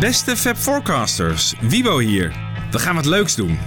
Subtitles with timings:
[0.00, 2.32] Beste Fab Forecasters, Wibo hier.
[2.70, 3.58] We gaan wat leuks doen.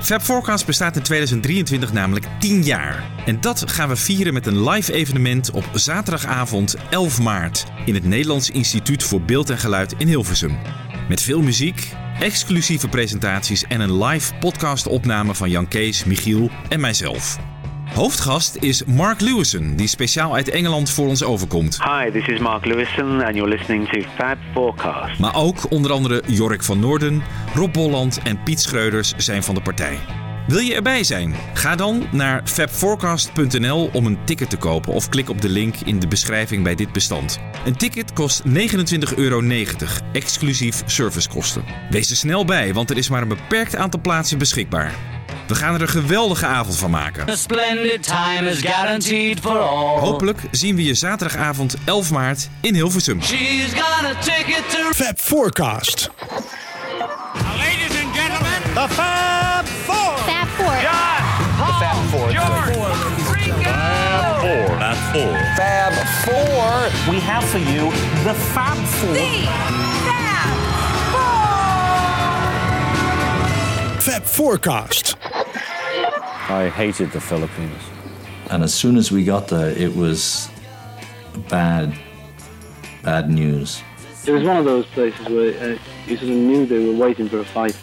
[0.00, 3.04] Fab Forecast bestaat in 2023 namelijk 10 jaar.
[3.26, 8.04] En dat gaan we vieren met een live evenement op zaterdagavond 11 maart in het
[8.04, 10.58] Nederlands Instituut voor Beeld en Geluid in Hilversum.
[11.08, 17.38] Met veel muziek, exclusieve presentaties en een live podcastopname van Jan Kees, Michiel en mijzelf.
[17.94, 21.78] Hoofdgast is Mark Lewison, die speciaal uit Engeland voor ons overkomt.
[21.82, 25.18] Hi, this is Mark Lewison and you're listening to Fab Forecast.
[25.18, 27.22] Maar ook onder andere Jorik van Noorden,
[27.54, 29.98] Rob Bolland en Piet Schreuders zijn van de partij.
[30.46, 31.34] Wil je erbij zijn?
[31.54, 35.98] Ga dan naar fabforecast.nl om een ticket te kopen of klik op de link in
[35.98, 37.38] de beschrijving bij dit bestand.
[37.64, 38.52] Een ticket kost 29,90
[39.16, 39.42] euro,
[40.12, 41.64] exclusief servicekosten.
[41.90, 44.94] Wees er snel bij, want er is maar een beperkt aantal plaatsen beschikbaar.
[45.46, 47.30] We gaan er een geweldige avond van maken.
[47.30, 49.98] A splendid time is guaranteed for all.
[49.98, 53.22] Hopelijk zien we je zaterdagavond 11 maart in Hilversum.
[53.22, 56.10] She's got a ticket to Fab Forecast.
[57.56, 60.18] Ladies and gentlemen, The Fab Four.
[60.18, 60.80] Fab Four.
[60.80, 62.76] John, Paul, George,
[63.32, 63.70] Ringo.
[65.56, 65.92] Fab
[66.24, 67.90] Four, we have for you
[68.24, 69.81] the Fab Four.
[74.02, 75.16] Fab Forecast.
[75.22, 77.80] I hated the Philippines.
[78.50, 80.50] And as soon as we got there, it was
[81.48, 81.96] bad,
[83.04, 83.80] bad news.
[84.26, 87.28] It was one of those places where uh, you sort of knew they were waiting
[87.28, 87.76] for a fight.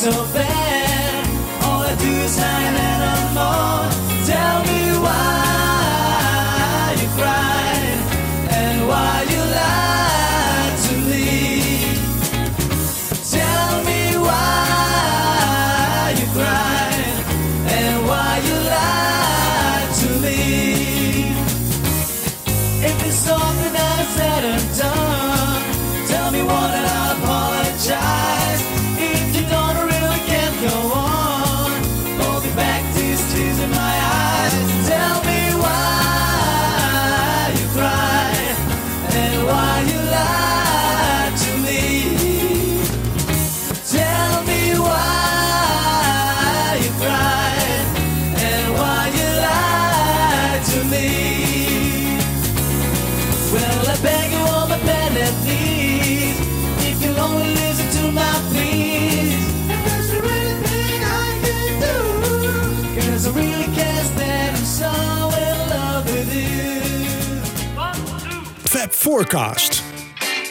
[0.00, 0.49] So bad.
[69.04, 69.82] Forecast.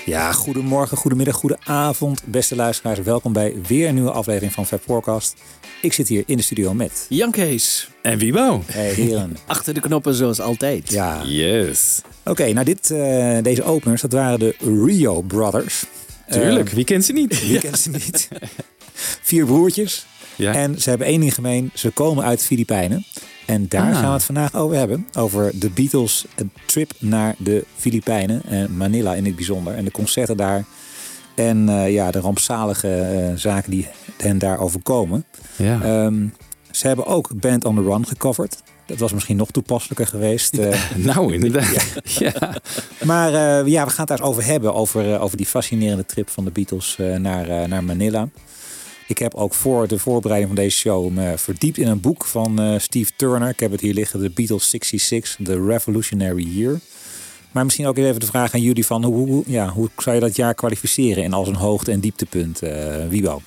[0.06, 3.00] Ja, goedemorgen, goedemiddag, goedenavond, beste luisteraars.
[3.00, 5.36] Welkom bij weer een nieuwe aflevering van Fab Forecast.
[5.82, 7.06] Ik zit hier in de studio met...
[7.10, 8.64] Jan Kees, En Wibo.
[8.66, 9.38] Hey, heren.
[9.46, 10.90] achter de knoppen zoals altijd.
[10.92, 12.02] Ja, Yes.
[12.26, 12.52] oké.
[12.54, 14.56] nou, dit, eh, deze openers, dat waren de
[14.86, 15.84] Rio Brothers.
[16.30, 17.48] Tuurlijk, Eh, wie kent ze niet?
[17.48, 18.28] wie kent ze niet?
[19.30, 20.06] Vier broertjes.
[20.36, 20.54] Ja.
[20.54, 21.72] En ze hebben één ding gemeen.
[21.74, 23.06] Ze komen uit de Filipijnen.
[23.50, 23.94] En daar Ah.
[24.00, 25.08] gaan we het vandaag over hebben.
[25.18, 28.42] Over de Beatles een trip naar de Filipijnen.
[28.46, 29.74] En Manila in het bijzonder.
[29.76, 30.64] En de concerten daar.
[31.36, 35.26] En eh, ja, de rampzalige eh, zaken die hen daar overkomen.
[35.56, 35.82] Ja.
[35.82, 36.28] Ehm,
[36.72, 38.62] ze hebben ook Band on the Run gecoverd.
[38.86, 40.58] Dat was misschien nog toepasselijker geweest.
[40.58, 40.80] eh.
[41.14, 41.86] nou, inderdaad.
[42.04, 42.34] Ja.
[43.06, 43.32] maar
[43.68, 44.74] ja, we gaan het daar eens over hebben.
[44.74, 48.28] Over, over die fascinerende trip van de Beatles naar, naar Manila.
[49.10, 52.60] Ik heb ook voor de voorbereiding van deze show me verdiept in een boek van
[52.60, 53.50] eh, Steve Turner.
[53.50, 56.80] Ik heb het hier liggen, The Beatles 66, The Revolutionary Year.
[57.52, 60.22] Maar misschien ook even de vraag aan jullie van hoe, hoe, ja, hoe zou je
[60.22, 63.42] dat jaar kwalificeren in als een hoogte- en dieptepunt, eh Wiebo?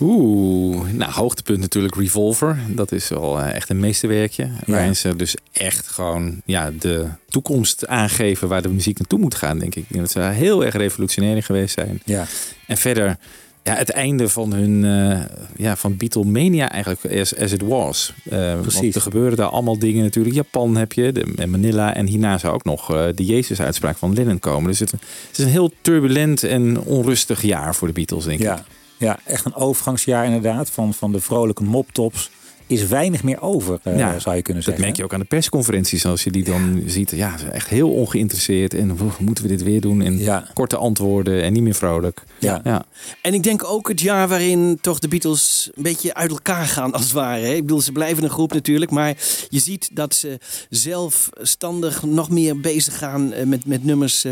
[0.00, 2.58] Oeh, nou hoogtepunt natuurlijk Revolver.
[2.68, 4.50] Dat is wel eh, echt een meesterwerkje.
[4.66, 9.58] Waarin ze dus echt gewoon ja, de toekomst aangeven waar de muziek naartoe moet gaan,
[9.58, 9.84] denk ik.
[9.88, 12.00] Dat ze heel erg revolutionair geweest zijn.
[12.04, 12.26] Ja.
[12.66, 13.18] En verder,
[13.62, 15.24] ja, het einde van hun, eh,
[15.56, 18.12] ja, van Beatlemania eigenlijk as, as it was.
[18.24, 18.80] Precies.
[18.80, 20.34] Want er gebeuren daar allemaal dingen natuurlijk.
[20.34, 24.14] Japan heb je, de, en Manila en hierna zou ook nog eh, de Jezus-uitspraak van
[24.14, 24.70] Lennon komen.
[24.70, 28.46] Dus het, het is een heel turbulent en onrustig jaar voor de Beatles, denk ik.
[28.46, 28.64] Ja,
[28.96, 30.70] ja, echt een overgangsjaar inderdaad.
[30.70, 32.30] Van, van de vrolijke moptops
[32.70, 34.84] is weinig meer over, eh, Ja, zou je kunnen Dat zeggen.
[34.84, 36.06] merk je ook aan de persconferenties.
[36.06, 37.10] Als je die dan ziet.
[37.10, 38.74] Ja, ze zijn echt heel ongeïnteresseerd.
[38.74, 40.02] En "Woe, moeten we dit weer doen?
[40.02, 40.46] En Ja.
[40.54, 42.22] korte antwoorden en niet meer vrolijk.
[42.38, 42.60] Ja.
[42.64, 42.84] ja.
[43.22, 46.92] En ik denk ook het jaar waarin toch de Beatles een beetje uit elkaar gaan
[46.92, 47.42] als het ware.
[47.46, 47.52] hè.
[47.54, 48.90] Ik bedoel, ze blijven een groep natuurlijk.
[48.90, 49.16] Maar
[49.48, 50.38] je ziet dat ze
[50.70, 54.24] zelfstandig nog meer bezig gaan eh, met, met nummers.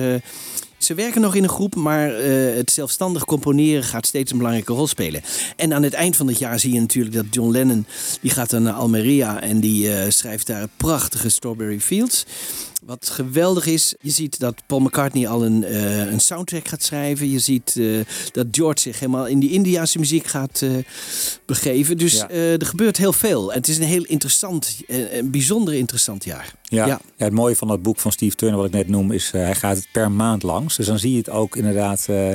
[0.78, 4.72] Ze werken nog in een groep, maar eh, het zelfstandig componeren gaat steeds een belangrijke
[4.72, 5.22] rol spelen.
[5.56, 7.86] En aan het eind van het jaar zie je natuurlijk dat John Lennon...
[8.20, 12.26] die gaat naar Almeria en die eh, schrijft daar prachtige Strawberry Fields.
[12.88, 17.30] Wat geweldig is, je ziet dat Paul McCartney al een, eh, een soundtrack gaat schrijven.
[17.30, 17.98] Je ziet eh,
[18.32, 20.70] dat George zich helemaal in die Indiase muziek gaat eh,
[21.46, 21.98] begeven.
[21.98, 22.28] Dus Ja.
[22.28, 23.52] eh, er gebeurt heel veel.
[23.52, 26.52] En het is een heel interessant, een bijzonder interessant jaar.
[26.62, 26.86] Ja.
[26.86, 27.00] Ja.
[27.16, 27.24] Ja.
[27.24, 29.54] het mooie van dat boek van Steve Turner, wat ik net noem, is uh, hij
[29.54, 30.76] gaat het per maand langs.
[30.76, 32.30] Dus dan zie je het ook inderdaad, uh,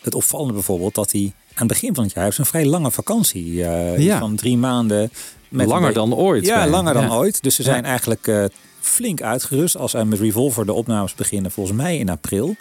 [0.00, 2.90] het opvallende bijvoorbeeld, dat hij aan het begin van het jaar heeft een vrij lange
[2.90, 4.18] vakantie uh, Ja.
[4.18, 5.10] van drie maanden.
[5.48, 6.46] Met Langer beetje- dan ooit.
[6.46, 7.14] Ja, langer dan ja.
[7.14, 7.42] ooit.
[7.42, 7.68] Dus ze Ja.
[7.68, 8.44] zijn eigenlijk uh,
[8.86, 9.76] flink uitgerust.
[9.76, 12.56] Als zij met Revolver de opnames beginnen, volgens mij in april.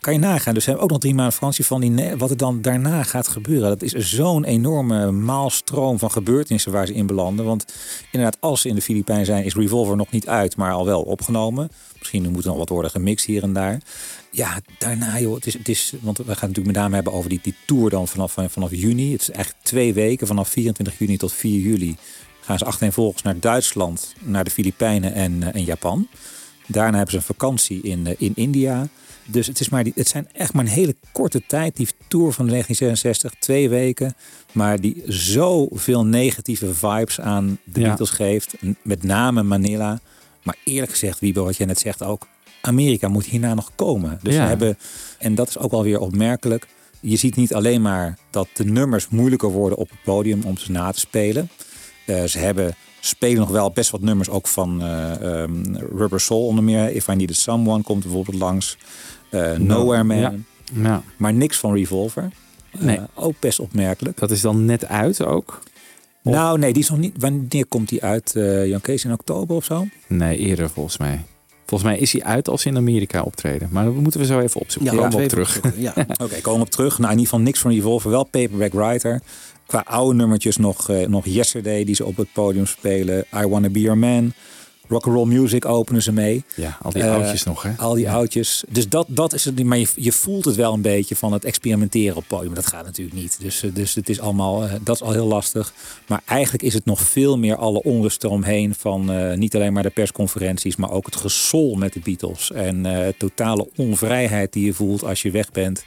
[0.00, 0.54] Kan je nagaan.
[0.54, 3.68] Dus hebben ook nog drie maanden vakantie van die wat er dan daarna gaat gebeuren.
[3.68, 7.44] Dat is zo'n enorme maalstroom van gebeurtenissen waar ze in belanden.
[7.44, 7.74] Want
[8.10, 11.02] inderdaad, als ze in de Filipijnen zijn, is Revolver nog niet uit, maar al wel
[11.02, 11.70] opgenomen.
[11.98, 13.80] Misschien moet er nog wat worden gemixt hier en daar.
[14.30, 17.12] Ja, daarna joh, het is, het is, want we gaan het natuurlijk met name hebben
[17.12, 19.12] over die, die tour dan vanaf, vanaf juni.
[19.12, 21.96] Het is eigenlijk twee weken, vanaf 24 juni tot 4 juli
[22.46, 26.08] gaan ze achtereenvolgens naar Duitsland, naar de Filipijnen en, eh, en Japan.
[26.66, 28.88] Daarna hebben ze een vakantie in, eh, in India.
[29.26, 31.76] Dus het, is maar die, het zijn echt maar een hele korte tijd.
[31.76, 34.14] Die tour van 1966, twee weken.
[34.52, 37.86] Maar die zoveel negatieve vibes aan de Ja.
[37.86, 38.54] Beatles geeft.
[38.82, 40.00] Met name Manila.
[40.42, 42.26] Maar eerlijk gezegd, Wiebo, wat jij net zegt ook.
[42.60, 44.18] Amerika moet hierna nog komen.
[44.22, 44.46] Dus Ja.
[44.46, 44.78] hebben,
[45.18, 46.66] en dat is ook wel weer opmerkelijk.
[47.00, 50.70] Je ziet niet alleen maar dat de nummers moeilijker worden op het podium om ze
[50.70, 51.48] na te spelen.
[52.06, 56.46] Eh, ze hebben, spelen nog wel best wat nummers ook van eh, ehm, Rubber Soul
[56.46, 56.90] onder meer.
[56.90, 58.76] If I Needed Someone komt bijvoorbeeld langs.
[59.30, 60.18] Eh, Nowhere Man.
[60.18, 60.32] Ja.
[60.74, 61.02] Ja.
[61.16, 62.28] Maar niks van Revolver.
[62.78, 62.98] Nee.
[63.14, 64.18] ook best opmerkelijk.
[64.18, 65.58] Dat is dan net uit ook?
[66.22, 67.14] Of- Nou nee, die is nog niet.
[67.18, 68.36] Wanneer komt die uit?
[68.36, 69.86] eh Jan Kees in oktober of zo?
[70.06, 71.24] Nee, eerder volgens mij.
[71.66, 73.68] Volgens mij is hij uit als ze in Amerika optreden.
[73.72, 74.92] Maar dat moeten we zo even opzoeken.
[74.94, 75.60] Ja, Ja, Komen we op terug.
[75.76, 75.94] Ja.
[76.24, 76.98] Oké, komen we op terug.
[76.98, 78.10] Nou, in ieder geval niks van Revolver.
[78.10, 79.20] Wel Paperback Writer.
[79.66, 83.24] Qua oude nummertjes nog, eh, nog Yesterday die ze op het podium spelen.
[83.34, 84.32] I Wanna Be Your Man.
[84.88, 86.44] Rock'n'Roll Music openen ze mee.
[86.54, 87.70] Ja, al die Eh, oudjes nog, hè?
[87.76, 88.12] Al die Ja.
[88.12, 88.64] oudjes.
[88.68, 89.64] Dus dat, dat is het.
[89.64, 92.54] Maar je, je voelt het wel een beetje van het experimenteren op podium.
[92.54, 93.36] Dat gaat natuurlijk niet.
[93.40, 95.72] Dus, eh, dus het is allemaal, dat is al heel lastig.
[96.06, 98.74] Maar eigenlijk is het nog veel meer alle onrust eromheen.
[98.74, 102.52] Van niet alleen maar de persconferenties, maar ook het gesol met de Beatles.
[102.52, 102.86] En
[103.18, 105.84] totale onvrijheid die je voelt als je weg bent.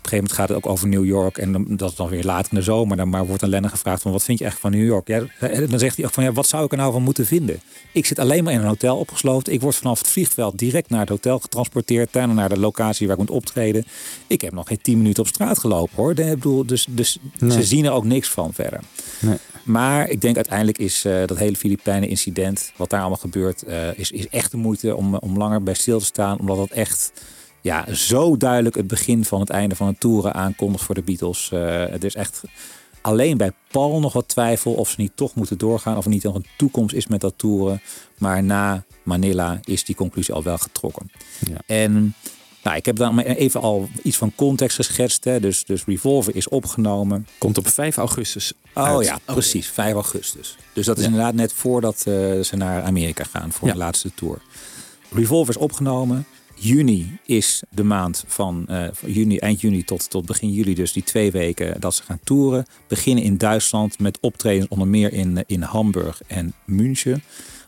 [0.00, 1.38] Op een gegeven moment gaat het ook over New York.
[1.38, 2.96] En dan, dat is dan weer later in de zomer.
[2.96, 5.08] Dan maar wordt aan Lennon gevraagd van wat vind je echt van New York?
[5.08, 7.26] Ja, en dan zegt hij ook van ja, wat zou ik er nou van moeten
[7.26, 7.60] vinden?
[7.92, 9.52] Ik zit alleen maar in een hotel opgesloten.
[9.52, 12.12] Ik word vanaf het vliegveld direct naar het hotel getransporteerd.
[12.12, 13.84] Daarna naar de locatie waar ik moet optreden.
[14.26, 16.10] Ik heb nog geen tien minuten op straat gelopen hoor.
[16.10, 17.50] Ik bedoel, dus dus Nee.
[17.50, 18.80] ze zien er ook niks van verder.
[19.20, 19.36] Nee.
[19.62, 23.98] Maar ik denk uiteindelijk is eh, dat hele Filipijnen incident, wat daar allemaal gebeurt, eh,
[23.98, 26.38] is, is echt de moeite om, om langer bij stil te staan.
[26.38, 27.12] Omdat het echt
[27.60, 31.50] ja, zo duidelijk het begin van het einde van het toeren aankondigt voor de Beatles.
[31.52, 32.42] Eh, het is echt
[33.00, 35.96] alleen bij Paul nog wat twijfel of ze niet toch moeten doorgaan.
[35.96, 37.82] Of er niet nog een toekomst is met dat toeren.
[38.18, 41.10] Maar na Manila is die conclusie al wel getrokken.
[41.48, 41.56] Ja.
[41.66, 42.14] En
[42.62, 45.24] nou, ik heb dan maar even al iets van context geschetst.
[45.24, 45.40] Hè.
[45.40, 47.26] Dus, dus Revolver is opgenomen.
[47.38, 49.06] Komt op 5 augustus Oh uit.
[49.06, 49.66] ja, precies.
[49.68, 50.56] 5 augustus.
[50.72, 51.08] Dus dat is Ja.
[51.10, 52.04] inderdaad net voordat eh,
[52.40, 53.72] ze naar Amerika gaan voor Ja.
[53.74, 54.38] de laatste tour.
[55.12, 56.26] Revolver is opgenomen.
[56.62, 60.74] Juni is de maand van, eh, van juni, eind juni tot, tot begin juli.
[60.74, 62.66] Dus die twee weken dat ze gaan toeren.
[62.88, 67.22] Beginnen in Duitsland met optredens onder meer in, eh, in Hamburg en München.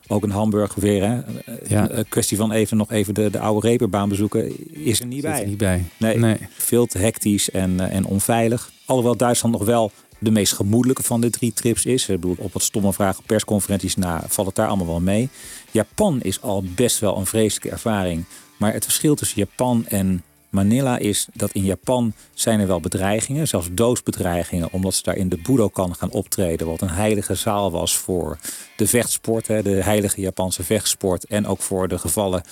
[0.06, 1.02] Ook in Hamburg weer.
[1.08, 1.20] Hè.
[1.20, 1.90] Eh, Ja.
[1.90, 4.72] Een kwestie van even nog even de, de oude reperbaan bezoeken.
[4.84, 5.40] Is er niet Zit bij.
[5.40, 5.84] er niet bij.
[5.96, 6.37] Nee, Nee.
[6.50, 8.72] veel te hectisch en, eh, en onveilig.
[8.84, 12.08] Alhoewel Duitsland nog wel de meest gemoedelijke van de drie trips is.
[12.08, 15.28] Ik bedoel, op wat stomme vragen persconferenties na valt het daar allemaal wel mee.
[15.70, 18.25] Japan is al best wel een vreselijke ervaring.
[18.62, 23.49] Maar het verschil tussen Japan en Manila is dat in Japan zijn er wel bedreigingen,
[23.49, 27.97] zelfs doodsbedreigingen, omdat ze daar in de Budokan gaan optreden, wat een heilige zaal was
[27.97, 28.38] voor
[28.76, 32.42] de vechtsport, hè, de heilige Japanse vechtsport en ook voor de gevallen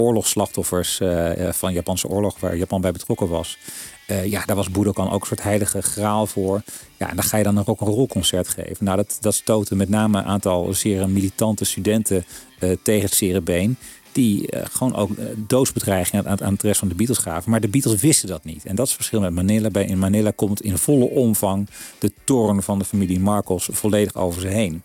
[0.00, 3.58] oorlogsslachtoffers eh, eh, van Japanse oorlog, waar Japan bij betrokken was.
[4.06, 6.62] Eh, ja, daar was Budokan ook een soort heilige graal voor.
[6.96, 8.84] Ja, en dan ga je dan een rock'n'roll concert geven.
[8.84, 12.24] Nou, dat, dat stootte met name een aantal zeer militante studenten
[12.82, 13.40] tegen het zere.
[14.12, 17.50] Die eh, gewoon ook eh, doodsbedreigingen aan, aan het rest van de Beatles gaven.
[17.50, 18.64] Maar de Beatles wisten dat niet.
[18.64, 19.70] En dat is het verschil met Manila.
[19.70, 24.40] Bij, in Manila komt in volle omvang de toren van de familie Marcos volledig over
[24.40, 24.82] ze heen.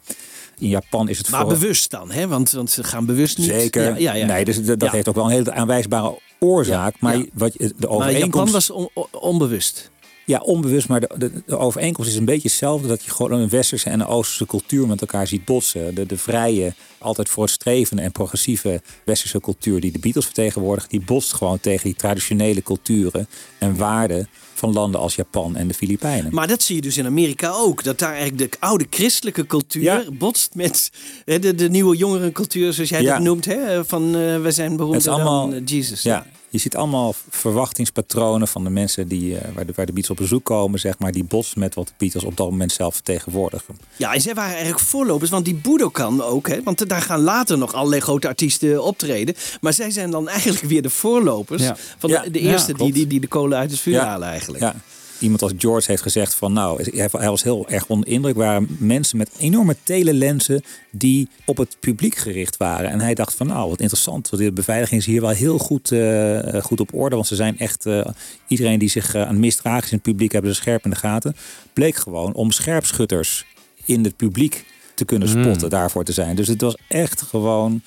[0.60, 2.28] In Japan is het Maar voor- bewust dan, hè?
[2.28, 3.48] Want, want ze gaan bewust niet.
[3.48, 3.84] Zeker.
[3.84, 4.26] Ja, ja, ja.
[4.26, 6.96] Nee, dus dat, heeft ook wel een hele aanwijsbare oorzaak.
[7.00, 8.36] Maar wat de Maar overeenkomst...
[8.36, 9.92] Japan was on- onbewust.
[10.26, 12.88] Ja, onbewust, maar de, de, de overeenkomst is een beetje hetzelfde.
[12.88, 15.96] Dat je gewoon een westerse en een oosterse cultuur met elkaar ziet botsen.
[15.96, 20.90] De, de vrije, altijd voortstrevende en progressieve westerse cultuur die de Beatles vertegenwoordigt.
[20.90, 23.28] Die botst gewoon tegen die traditionele culturen
[23.58, 26.34] en waarden van landen als Japan en de Filipijnen.
[26.34, 27.84] Maar dat zie je dus in Amerika ook.
[27.84, 30.04] Dat daar eigenlijk de oude christelijke cultuur Ja.
[30.12, 30.92] botst met
[31.26, 33.14] de, de nieuwe jongerencultuur, zoals jij Ja.
[33.14, 33.46] dat noemt.
[33.46, 33.86] Hè?
[33.86, 36.02] Van eh wij zijn beroemd allemaal, dan eh, Jesus.
[36.02, 36.26] Ja,
[36.56, 40.18] je ziet allemaal verwachtingspatronen van de mensen die, eh, waar, de, waar de Beatles op
[40.18, 43.78] bezoek komen, zeg maar, die botsen met wat de Beatles op dat moment zelf vertegenwoordigen.
[43.96, 47.58] Ja, en zij waren eigenlijk voorlopers, want die Budokan ook, hè, want daar gaan later
[47.58, 49.36] nog allerlei grote artiesten optreden.
[49.62, 51.76] Maar zij zijn dan eigenlijk weer de voorlopers Ja.
[51.98, 54.28] van de, Ja, de ja, eerste die, die, die de kolen uit het vuur halen
[54.28, 54.64] eigenlijk.
[54.64, 54.76] Ja.
[55.26, 58.36] Iemand als George heeft gezegd van nou, hij was heel erg onder indruk.
[58.36, 62.90] waren mensen met enorme telelensen die op het publiek gericht waren.
[62.90, 64.38] En hij dacht van nou, wat interessant.
[64.38, 67.16] De beveiliging is hier wel heel goed, eh, goed op orde.
[67.16, 68.06] Want ze zijn echt, eh,
[68.48, 70.90] iedereen die zich eh, aan het misdragen is in het publiek hebben ze scherp in
[70.90, 71.36] de gaten.
[71.74, 73.46] Bleek gewoon om scherpschutters
[73.86, 74.66] in het publiek
[74.96, 75.44] te kunnen Hmm.
[75.44, 76.36] spotten, daarvoor te zijn.
[76.36, 77.82] Dus het was echt gewoon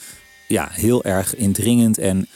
[0.49, 2.29] ja, heel erg indringend en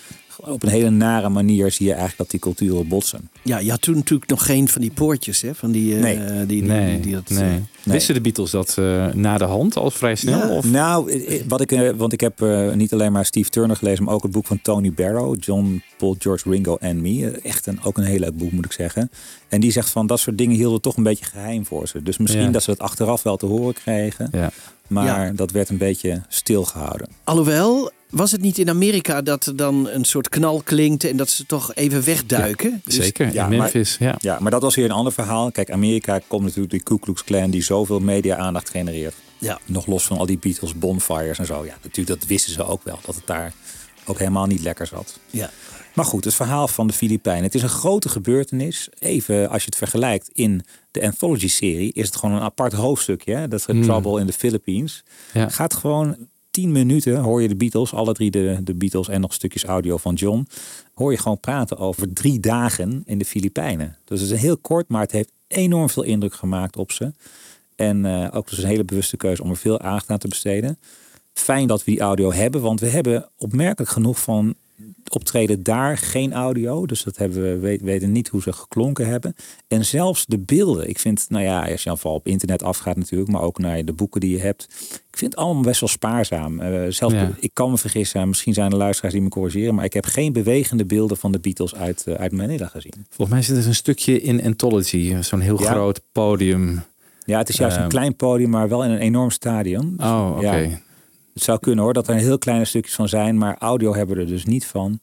[0.45, 3.31] op een hele nare manier zie je eigenlijk dat die culturen botsen.
[3.43, 5.55] Ja, je had toen natuurlijk nog geen van die poortjes, hè?
[5.55, 6.17] Van die, eh, Nee.
[6.37, 7.51] die, die, Nee, die, dat, nee.
[7.51, 7.57] eh,
[7.93, 10.39] Wisten de Beatles dat eh, na de hand al vrij snel?
[10.39, 10.57] Ja.
[10.57, 10.65] Of?
[10.65, 14.15] Nou, wat ik, eh, want ik heb eh, niet alleen maar Steve Turner gelezen, maar
[14.15, 17.31] ook het boek van Tony Barrow, John, Paul, George, Ringo en Me.
[17.43, 19.11] Echt een, ook een heel leuk boek, moet ik zeggen.
[19.49, 22.03] En die zegt van dat soort dingen hielden toch een beetje geheim voor ze.
[22.03, 22.51] Dus misschien Ja.
[22.51, 24.51] dat ze het achteraf wel te horen kregen, Ja.
[24.87, 25.33] maar Ja.
[25.35, 27.09] dat werd een beetje stilgehouden.
[27.25, 31.31] Alhoewel, was het niet in Amerika dat er dan een soort knal klinkt en dat
[31.31, 32.81] ze toch even wegduiken?
[32.85, 33.97] Dus- Zeker, ja, in Memphis.
[33.99, 34.15] Ja.
[34.21, 35.51] Ja, maar dat was weer een ander verhaal.
[35.51, 39.15] Kijk, Amerika komt natuurlijk de Ku Klux Klan die zoveel media-aandacht genereert.
[39.39, 39.59] Ja.
[39.65, 41.65] Nog los van al die Beatles bonfires en zo.
[41.65, 42.99] Ja, natuurlijk, dat wisten ze ook wel.
[43.05, 43.53] Dat het daar
[44.05, 45.19] ook helemaal niet lekker zat.
[45.31, 45.51] Ja.
[45.95, 47.43] Maar goed, het verhaal van de Filipijnen.
[47.45, 48.89] Het is een grote gebeurtenis.
[48.99, 51.93] Even als je het vergelijkt in de Anthology-serie...
[51.93, 53.35] is het gewoon een apart hoofdstukje.
[53.35, 53.49] Hè?
[53.49, 53.83] Dat is Hmm.
[53.83, 55.03] Trouble in the Philippines.
[55.33, 55.49] Ja.
[55.49, 56.17] Gaat gewoon
[56.53, 57.93] tien minuten, hoor je de Beatles...
[57.93, 60.47] alle drie de, de Beatles en nog stukjes audio van John...
[60.95, 63.97] hoor je gewoon praten over drie dagen in de Filipijnen.
[64.05, 67.13] Dus het is heel kort, maar het heeft enorm veel indruk gemaakt op ze.
[67.77, 70.79] En eh, ook dus een hele bewuste keuze om er veel aandacht aan te besteden.
[71.33, 74.55] Fijn dat we die audio hebben, want we hebben opmerkelijk genoeg van
[75.15, 76.87] optreden daar geen audio.
[76.87, 79.35] Dus dat hebben we we weten niet hoe ze geklonken hebben.
[79.69, 80.89] En zelfs de beelden.
[80.89, 83.85] Ik vind, nou ja, als je dan vooral op internet afgaat natuurlijk, maar ook naar
[83.85, 84.67] de boeken die je hebt.
[85.11, 86.61] Ik vind het allemaal best wel spaarzaam.
[86.61, 87.31] Eh, zelfs, Ja.
[87.41, 90.33] ik kan me vergissen, misschien zijn er luisteraars die me corrigeren, maar ik heb geen
[90.33, 93.07] bewegende beelden van de Beatles uit, eh, uit Manila gezien.
[93.09, 95.17] Volgens mij zit er een stukje in Anthology.
[95.21, 95.71] Zo'n heel Ja.
[95.71, 96.83] groot podium.
[97.25, 97.91] Ja, het is juist een Ehm.
[97.91, 99.95] klein podium, maar wel in een enorm stadion.
[99.97, 100.57] Dus, Oh, oké.
[100.57, 100.69] ja,
[101.35, 104.23] het zou kunnen hoor, dat er heel kleine stukjes van zijn, maar audio hebben we
[104.23, 105.01] er dus niet van.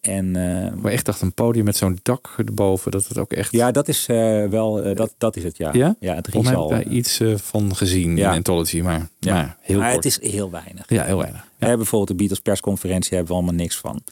[0.00, 2.90] En eh, Maar echt dacht een podium met zo'n dak erboven.
[2.90, 3.52] Dat het ook echt...
[3.52, 5.70] ja, dat is eh, wel, eh, dat, dat is het ja.
[5.72, 5.96] Ja?
[6.00, 8.30] ja het Volgens mij daar iets van gezien Ja.
[8.30, 8.80] in Anthology.
[8.80, 9.34] Maar, Ja.
[9.34, 10.04] maar heel maar kort.
[10.04, 10.84] het is heel weinig.
[10.88, 11.40] Ja, heel weinig.
[11.40, 14.02] We hebben bijvoorbeeld de Beatles persconferentie, hebben we allemaal niks van.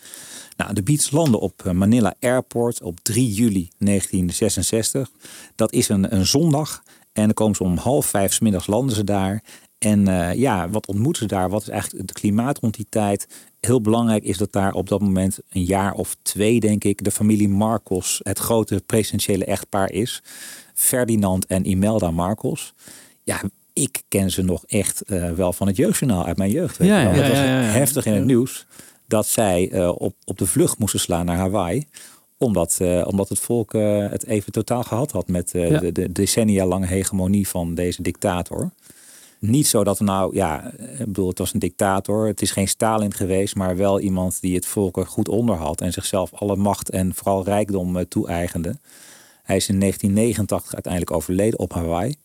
[0.56, 5.10] Nou, de Beatles landen op Manila Airport op 3 juli 1966.
[5.54, 6.82] Dat is een, een zondag.
[7.12, 9.42] En dan komen ze om half vijf 's middags landen ze daar.
[9.82, 11.50] En eh, ja, wat ontmoeten ze daar?
[11.50, 13.26] Wat is eigenlijk het klimaat rond die tijd?
[13.60, 17.10] Heel belangrijk is dat daar op dat moment een jaar of twee, denk ik, de
[17.10, 20.22] familie Marcos het grote presidentiële echtpaar is.
[20.74, 22.74] Ferdinand en Imelda Marcos.
[23.22, 23.40] Ja,
[23.72, 26.76] ik ken ze nog echt eh, wel van het jeugdjournaal uit mijn jeugd.
[26.76, 28.66] weet Ja, ja, was ja, heftig in het nieuws
[29.06, 31.86] dat zij eh, op, op de vlucht moesten slaan naar Hawaii.
[32.38, 35.78] Omdat, omdat het volk het even totaal gehad had met Ja.
[35.78, 38.70] de, de decennia lange hegemonie van deze dictator.
[39.44, 42.26] Niet zo dat nou, ja, ik bedoel, het was een dictator.
[42.26, 45.80] Het is geen Stalin geweest, maar wel iemand die het volk er goed onder had.
[45.80, 48.78] En zichzelf alle macht en vooral rijkdom eh, toe-eigende.
[49.42, 52.16] Hij is in 1989 uiteindelijk overleden op Hawaii.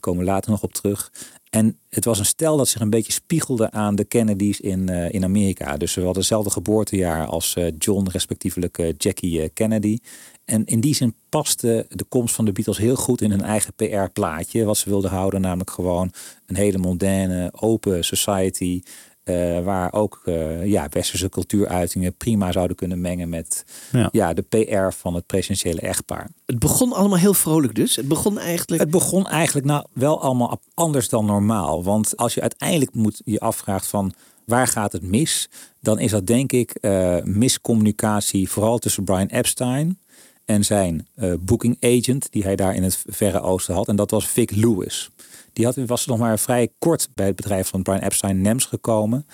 [0.00, 1.12] Komen we later nog op terug.
[1.50, 5.12] En het was een stel dat zich een beetje spiegelde aan de Kennedys in, eh,
[5.12, 5.76] in Amerika.
[5.76, 9.98] Dus ze hadden hetzelfde geboortejaar als eh, John, respectievelijk Jackie Kennedy.
[10.46, 13.74] En in die zin paste de komst van de Beatles heel goed in hun eigen
[13.74, 14.64] PR-plaatje.
[14.64, 16.12] Wat ze wilden houden, namelijk gewoon
[16.46, 18.82] een hele moderne, open society.
[19.22, 24.08] eh, waar ook eh, ja, westerse cultuuruitingen prima zouden kunnen mengen met Ja.
[24.12, 24.32] ja.
[24.34, 26.30] de PR van het presidentiële echtpaar.
[26.44, 27.96] Het begon allemaal heel vrolijk dus.
[27.96, 28.82] Het begon eigenlijk...
[28.82, 31.84] Het begon eigenlijk nou wel allemaal anders dan normaal.
[31.84, 34.14] Want als je uiteindelijk moet je afvraagt van
[34.46, 35.48] Waar gaat het mis?
[35.80, 39.98] Dan is dat denk ik eh, miscommunicatie, vooral tussen Brian Epstein
[40.46, 43.88] en zijn eh, booking agent, die hij daar in het Verre Oosten had.
[43.88, 45.10] En dat was Vic Lewis.
[45.52, 49.26] Die had, was nog maar vrij kort bij het bedrijf van Brian Epstein NEMS gekomen.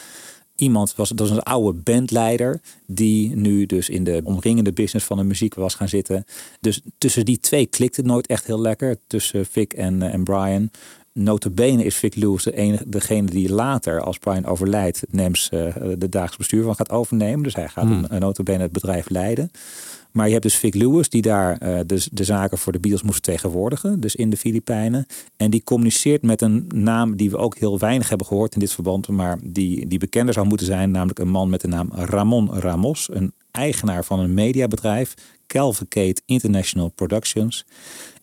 [0.54, 5.16] Iemand was, dat was een oude bandleider, die nu dus in de omringende business van
[5.16, 6.24] de muziek was gaan zitten.
[6.60, 10.24] Dus tussen die twee klikte het nooit echt heel lekker, tussen Vic en, eh, en
[10.24, 10.70] Brian.
[11.12, 16.08] Notabene is Vic Lewis de enige, degene die later, als Brian overlijdt, NEMS eh, de
[16.08, 17.42] dagelijks bestuur van gaat overnemen.
[17.42, 18.04] Dus hij gaat Hmm.
[18.08, 19.50] een, notabene het bedrijf leiden.
[20.12, 23.14] Maar je hebt dus Vic Lewis, die daar eh, de, zaken voor de Beatles moest
[23.14, 25.06] vertegenwoordigen, dus in de Filipijnen.
[25.36, 28.72] En die communiceert met een naam die we ook heel weinig hebben gehoord in dit
[28.72, 32.54] verband, maar die, die bekender zou moeten zijn, namelijk een man met de naam Ramon
[32.54, 35.14] Ramos, een eigenaar van een mediabedrijf,
[35.46, 37.64] Calvacate International Productions.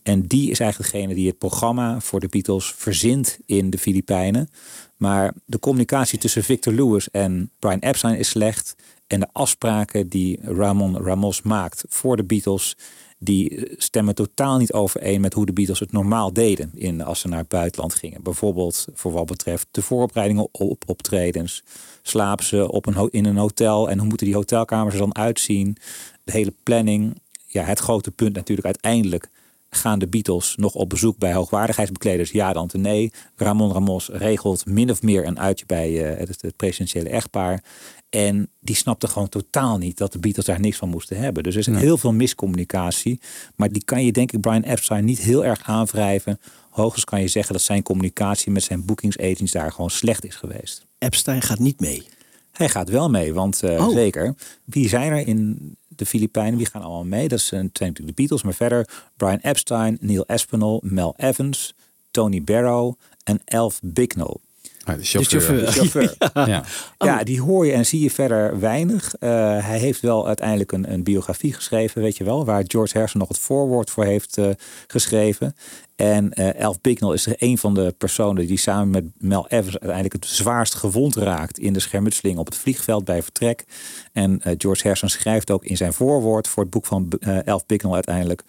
[0.03, 4.49] En die is eigenlijk degene die het programma voor de Beatles verzint in de Filipijnen.
[4.97, 8.75] Maar de communicatie tussen Victor Lewis en Brian Epstein is slecht.
[9.09, 12.77] En de afspraken die Ramon Ramos maakt voor de Beatles,
[13.17, 17.27] die stemmen totaal niet overeen met hoe de Beatles het normaal deden in, als ze
[17.27, 18.23] naar het buitenland gingen.
[18.23, 21.63] Bijvoorbeeld voor wat betreft de voorbereidingen op optredens.
[22.01, 25.77] Slapen ze op een, in een hotel en hoe moeten die hotelkamers er dan uitzien?
[26.23, 27.21] De hele planning.
[27.45, 29.29] Ja, het grote punt natuurlijk uiteindelijk
[29.69, 32.31] gaan de Beatles nog op bezoek bij hoogwaardigheidsbekleders?
[32.31, 33.11] Ja, dan te nee.
[33.35, 37.63] Ramon Ramos regelt min of meer een uitje bij eh, het, het presidentiële echtpaar.
[38.09, 41.43] En die snapte gewoon totaal niet dat de Beatles daar niks van moesten hebben.
[41.43, 41.79] Dus er is Nee.
[41.81, 43.21] heel veel miscommunicatie.
[43.55, 46.39] Maar die kan je denk ik Brian Epstein niet heel erg aanwrijven.
[46.69, 50.85] Hoogstens kan je zeggen dat zijn communicatie met zijn boekingsagents daar gewoon slecht is geweest.
[50.97, 52.07] Epstein gaat niet mee.
[52.51, 53.93] Hij gaat wel mee, want eh, Oh.
[53.93, 54.35] zeker.
[54.65, 56.57] Wie zijn er in de Filipijnen?
[56.57, 57.27] Wie gaan allemaal mee?
[57.27, 61.73] Dat zijn natuurlijk de Beatles, maar verder Brian Epstein, Neil Aspinall, Mel Evans,
[62.11, 64.35] Tony Barrow en Elf Bicknell.
[64.83, 65.65] Ah, de chauffeur.
[65.65, 66.15] De chauffeur.
[66.33, 66.45] Ja.
[66.45, 66.63] ja.
[66.97, 67.23] Ja.
[67.23, 69.15] die hoor je en zie je verder weinig.
[69.15, 69.29] Eh,
[69.65, 73.29] hij heeft wel uiteindelijk een, een biografie geschreven, weet je wel, waar George Harrison nog
[73.29, 74.49] het voorwoord voor heeft eh,
[74.87, 75.55] geschreven.
[75.95, 79.79] En eh Elf Bicknell is er een van de personen die samen met Mel Evans
[79.79, 83.65] uiteindelijk het zwaarst gewond raakt in de schermutseling op het vliegveld bij vertrek.
[84.13, 87.65] En eh, George Harrison schrijft ook in zijn voorwoord voor het boek van eh, Elf
[87.65, 88.43] Bicknell uiteindelijk.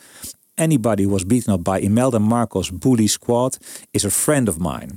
[0.55, 3.59] Anybody who was beaten up by Imelda Marcos' bully squad
[3.90, 4.88] is a friend of mine.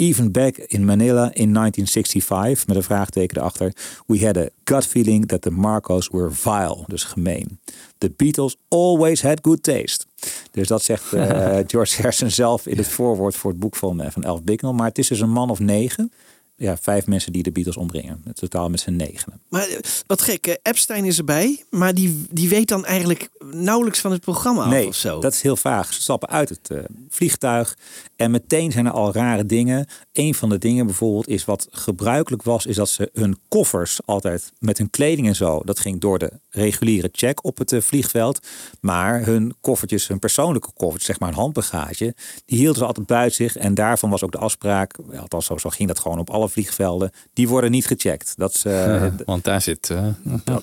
[0.00, 3.72] Even back in Manila in 1965, met een vraagteken erachter,
[4.06, 7.58] we had a gut feeling that the Marcos were vile, dus gemeen.
[7.98, 10.04] The Beatles always had good taste.
[10.50, 14.10] Dus dat zegt eh, George Harrison zelf in het voorwoord voor het boek van, eh,
[14.10, 14.72] van Elf Bicknell.
[14.72, 16.12] Maar het is dus een man of negen.
[16.56, 18.22] Ja, vijf mensen die de Beatles omringen.
[18.24, 19.40] Het totaal met z'n negenen.
[19.48, 24.12] Maar eh, wat gek, Epstein is erbij, maar die, die weet dan eigenlijk nauwelijks van
[24.12, 25.20] het programma af Nee, of zo.
[25.20, 25.92] dat is heel vaag.
[25.92, 26.70] Ze stappen uit het
[27.08, 27.76] vliegtuig
[28.20, 29.86] en meteen zijn er al rare dingen.
[30.12, 34.52] Een van de dingen bijvoorbeeld is wat gebruikelijk was, is dat ze hun koffers altijd
[34.58, 38.46] met hun kleding en zo, dat ging door de reguliere check op het eh, vliegveld.
[38.80, 43.36] Maar hun koffertjes, hun persoonlijke koffertjes, zeg maar een handbagage, die hielden ze altijd buiten
[43.36, 43.56] zich.
[43.56, 47.10] En daarvan was ook de afspraak, althans zo, zo ging dat gewoon op alle vliegvelden,
[47.32, 48.32] die worden niet gecheckt.
[48.36, 49.90] Dat is, eh, Want daar zit...
[49.90, 50.06] eh,
[50.44, 50.60] dat,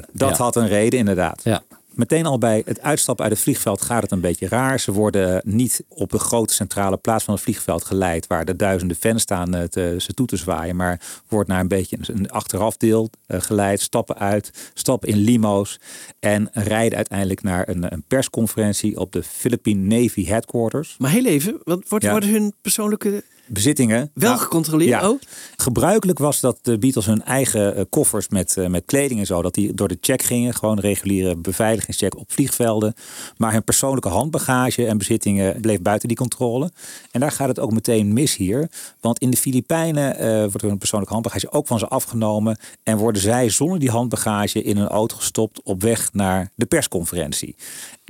[0.12, 0.34] dat Ja.
[0.36, 1.40] had een reden, inderdaad.
[1.44, 1.62] Ja.
[2.00, 4.80] Meteen al bij het uitstappen uit het vliegveld gaat het een beetje raar.
[4.80, 8.96] Ze worden niet op de grote centrale plaats van het vliegveld geleid, waar de duizenden
[8.96, 10.76] fans staan eh, te, ze toe te zwaaien.
[10.76, 15.80] Maar wordt naar een beetje een achterafdeel eh, geleid, stappen uit, stappen in limo's
[16.18, 20.94] en rijden uiteindelijk naar een, een persconferentie op de Philippine Navy Headquarters.
[20.98, 22.10] Maar heel even, wat wordt, Ja.
[22.10, 23.24] worden hun persoonlijke...
[23.52, 24.10] Bezittingen.
[24.14, 24.90] Wel Nou, gecontroleerd?
[24.90, 25.08] ja.
[25.10, 25.20] Oh.
[25.56, 29.42] Gebruikelijk was dat de Beatles hun eigen eh, koffers met, eh, met kleding en zo,
[29.42, 30.54] dat die door de check gingen.
[30.54, 32.94] Gewoon een reguliere beveiligingscheck op vliegvelden.
[33.36, 36.70] Maar hun persoonlijke handbagage en bezittingen bleef buiten die controle.
[37.10, 38.70] En daar gaat het ook meteen mis hier.
[39.00, 42.58] Want in de Filipijnen eh, wordt hun persoonlijke handbagage ook van ze afgenomen.
[42.82, 47.56] En worden zij zonder die handbagage in een auto gestopt op weg naar de persconferentie.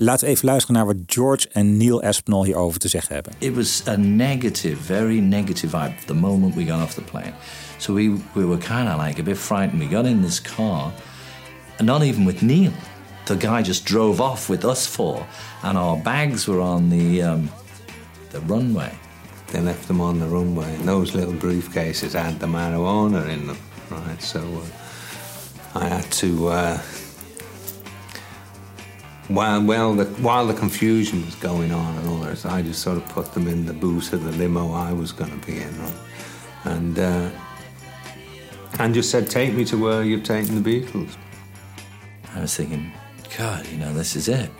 [0.03, 3.33] Laten we even luisteren naar wat George en Neil Aspinall hierover te zeggen hebben.
[3.39, 7.33] It was a negative, very negative vibe the moment we got off the plane.
[7.77, 9.83] So we, we were kind of like a bit frightened.
[9.83, 10.93] We got in this car,
[11.77, 12.73] and not even with Neil.
[13.25, 15.27] The guy just drove off with us four,
[15.63, 17.51] and our bags were on the, um,
[18.31, 18.93] the runway.
[19.47, 23.59] They left them on the runway, and those little briefcases had the marijuana in them,
[23.91, 24.23] right?
[24.23, 26.79] So uh, I had to, uh,
[29.31, 32.97] while while the while the confusion was going on and all this, I just sort
[32.97, 35.75] of put them in the boot of the limo I was going to be in.
[36.65, 37.31] And uh,
[38.79, 41.17] and just said, "Take me to where you've taken the Beatles."
[42.35, 42.93] I was thinking,
[43.37, 44.51] God, you know, this is it.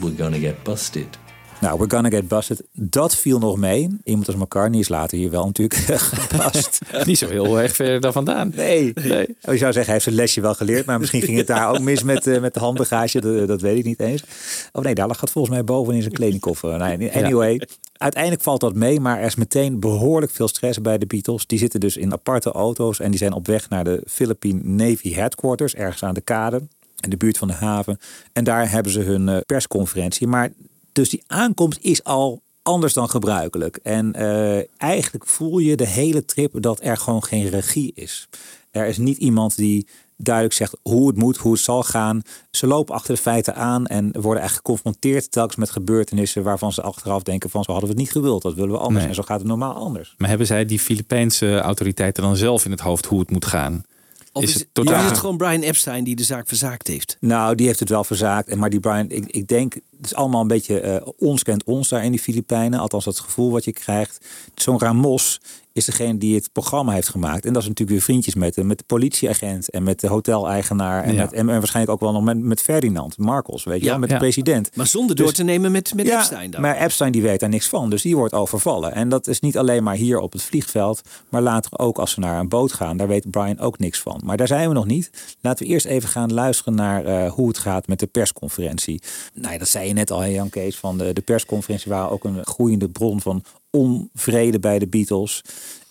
[0.00, 1.16] We're going to get busted.
[1.62, 3.88] Nou, We're Gonna Get Busted, dat viel nog mee.
[4.04, 6.78] Iemand als McCartney is later hier wel natuurlijk gepast.
[7.04, 8.52] Niet zo heel erg ver daar vandaan.
[8.54, 8.92] Nee.
[8.94, 9.26] Nee.
[9.40, 10.86] Je zou zeggen, hij heeft zijn lesje wel geleerd.
[10.86, 13.20] Maar misschien ging het daar ook mis met, eh, met de handbagage.
[13.20, 14.24] Dat, dat weet ik niet eens.
[14.72, 16.78] Oh nee, daar lag het volgens mij boven in zijn kledingkoffer.
[16.78, 17.60] Nee, anyway,
[17.96, 19.00] uiteindelijk valt dat mee.
[19.00, 21.46] Maar er is meteen behoorlijk veel stress bij de Beatles.
[21.46, 23.00] Die zitten dus in aparte auto's.
[23.00, 25.74] En die zijn op weg naar de Philippine Navy Headquarters.
[25.74, 26.62] Ergens aan de kade.
[27.00, 27.98] In de buurt van de haven.
[28.32, 30.26] En daar hebben ze hun eh, persconferentie.
[30.26, 30.50] Maar
[30.92, 33.76] dus die aankomst is al anders dan gebruikelijk.
[33.82, 38.28] En eh, eigenlijk voel je de hele trip dat er gewoon geen regie is.
[38.70, 42.22] Er is niet iemand die duidelijk zegt hoe het moet, hoe het zal gaan.
[42.50, 46.82] Ze lopen achter de feiten aan en worden eigenlijk geconfronteerd telkens met gebeurtenissen waarvan ze
[46.82, 49.08] achteraf denken van zo hadden we het niet gewild, dat willen we anders Nee.
[49.08, 50.14] en zo gaat het normaal anders.
[50.18, 53.84] Maar hebben zij die Filipijnse autoriteiten dan zelf in het hoofd hoe het moet gaan?
[54.32, 54.94] Of is, is het, het totaal...
[54.94, 57.16] of is het gewoon Brian Epstein die de zaak verzaakt heeft?
[57.20, 58.48] Nou, die heeft het wel verzaakt.
[58.48, 61.64] En Maar die Brian, ik, ik denk, het is allemaal een beetje eh, ons kent
[61.64, 62.80] ons daar in die Filipijnen.
[62.80, 64.26] Althans, dat gevoel wat je krijgt.
[64.54, 65.40] Zo'n Ramos
[65.72, 67.46] is degene die het programma heeft gemaakt.
[67.46, 71.02] En dat is natuurlijk weer vriendjes met, hem, met de politieagent en met de hoteleigenaar.
[71.04, 71.20] En, Ja.
[71.22, 73.90] met, en waarschijnlijk ook wel nog met, met Ferdinand Marcos, weet je Ja.
[73.90, 74.14] wel, met Ja.
[74.14, 74.76] de president.
[74.76, 76.60] Maar zonder door Dus- te nemen met, met Ja, Epstein dan.
[76.60, 77.90] Maar Epstein die weet daar niks van.
[77.90, 78.94] Dus die wordt overvallen.
[78.94, 81.00] En dat is niet alleen maar hier op het vliegveld.
[81.28, 82.96] Maar later ook als ze naar een boot gaan.
[82.96, 84.20] Daar weet Brian ook niks van.
[84.24, 85.10] Maar daar zijn we nog niet.
[85.40, 89.02] Laten we eerst even gaan luisteren naar eh, hoe het gaat met de persconferentie.
[89.34, 90.76] Nou ja, dat zei je net al, Jan Kees.
[90.76, 93.42] Van de, de persconferentie waren ook een groeiende bron van
[93.76, 95.42] onvrede bij de Beatles.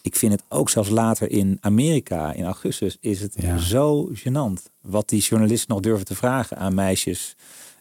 [0.01, 3.57] Ik vind het ook zelfs later in Amerika, in augustus, is het Ja.
[3.57, 4.69] zo gênant.
[4.81, 7.35] Wat die journalisten nog durven te vragen aan meisjes.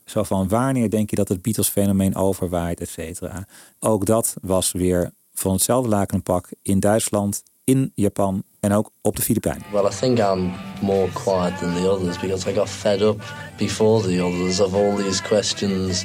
[0.04, 3.46] Zo van wanneer denk je dat het Beatles-fenomeen overwaait, et cetera.
[3.78, 9.22] Ook dat was weer van hetzelfde lakenpak in Duitsland, in Japan en ook op de
[9.22, 9.62] Filipijnen.
[9.72, 13.22] Well, I think I'm more quiet than the others because I got fed up
[13.56, 16.04] before the others of all these questions,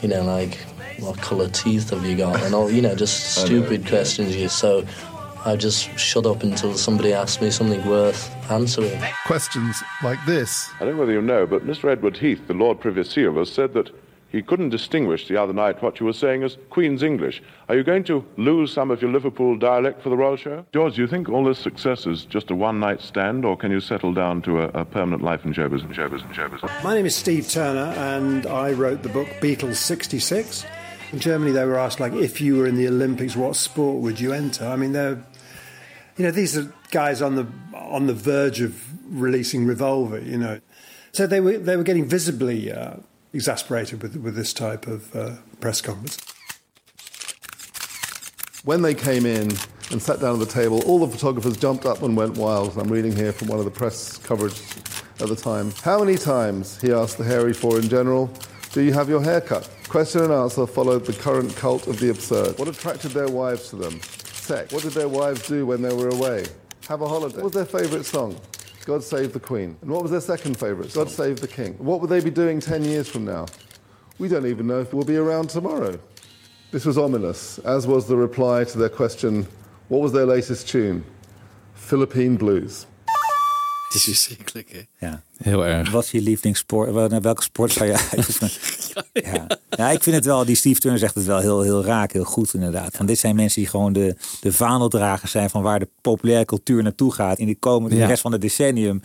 [0.00, 0.56] you know, like
[1.00, 4.36] what color teeth have you got, and all, you know, just stupid questions.
[4.36, 4.84] You so
[5.44, 9.00] I just shut up until somebody asked me something worth answering.
[9.26, 10.68] Questions like this.
[10.80, 11.90] I don't know whether you know, but Mr.
[11.90, 13.90] Edward Heath, the Lord Privy Seal, has said that
[14.30, 17.42] he couldn't distinguish the other night what you were saying as Queen's English.
[17.68, 20.66] Are you going to lose some of your Liverpool dialect for the Royal Show?
[20.74, 23.80] George, do you think all this success is just a one-night stand, or can you
[23.80, 26.84] settle down to a, a permanent life in showbiz and showbiz and showbiz?
[26.84, 30.66] My name is Steve Turner, and I wrote the book Beatles '66.
[31.12, 34.20] In Germany, they were asked, like, if you were in the Olympics, what sport would
[34.20, 34.66] you enter?
[34.66, 35.24] I mean, they're,
[36.16, 40.60] you know, these are guys on the on the verge of releasing Revolver, you know,
[41.12, 42.96] so they were they were getting visibly uh,
[43.32, 46.18] exasperated with with this type of uh, press conference.
[48.64, 49.52] When they came in
[49.90, 52.76] and sat down at the table, all the photographers jumped up and went wild.
[52.76, 54.60] I'm reading here from one of the press coverage
[55.20, 55.72] at the time.
[55.82, 58.30] How many times, he asked the hairy foreign general,
[58.72, 59.68] do you have your hair cut?
[59.88, 62.58] Question and answer followed the current cult of the absurd.
[62.58, 64.00] What attracted their wives to them?
[64.02, 64.72] Sex.
[64.72, 66.46] What did their wives do when they were away?
[66.88, 67.36] Have a holiday.
[67.36, 68.38] What was their favourite song?
[68.84, 69.76] God Save the Queen.
[69.82, 70.92] And what was their second favourite?
[70.94, 71.74] God Save the King.
[71.74, 73.46] What would they be doing 10 years from now?
[74.18, 75.98] We don't even know if we'll be around tomorrow.
[76.70, 79.46] This was ominous, as was the reply to their question
[79.88, 81.02] what was their latest tune?
[81.74, 82.86] Philippine Blues.
[83.88, 85.06] Het is verschrikkelijk, hè?
[85.06, 85.22] Ja.
[85.36, 85.90] Heel erg.
[85.90, 86.92] Wat is je lievelingssport?
[87.22, 88.50] Welke sport zou je uitoefenen?
[89.12, 89.46] ja.
[89.70, 92.24] ja, ik vind het wel, die Steve Turner zegt het wel heel, heel raak, heel
[92.24, 92.96] goed inderdaad.
[92.96, 96.82] Van dit zijn mensen die gewoon de, de vaandeldragers zijn van waar de populaire cultuur
[96.82, 99.02] naartoe gaat in de komende de rest van het decennium.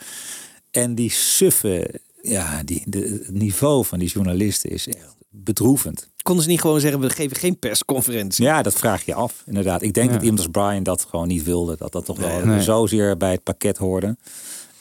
[0.72, 6.10] En die suffe, ja, die, de, het niveau van die journalisten is echt bedroevend.
[6.22, 8.44] Konden ze niet gewoon zeggen, we geven geen persconferentie?
[8.46, 9.82] Ja, dat vraag je af, inderdaad.
[9.82, 10.14] Ik denk Ja.
[10.14, 11.76] dat iemand als Brian dat gewoon niet wilde.
[11.78, 12.62] Dat dat toch wel Nee.
[12.62, 14.18] zozeer bij het pakket hoorde.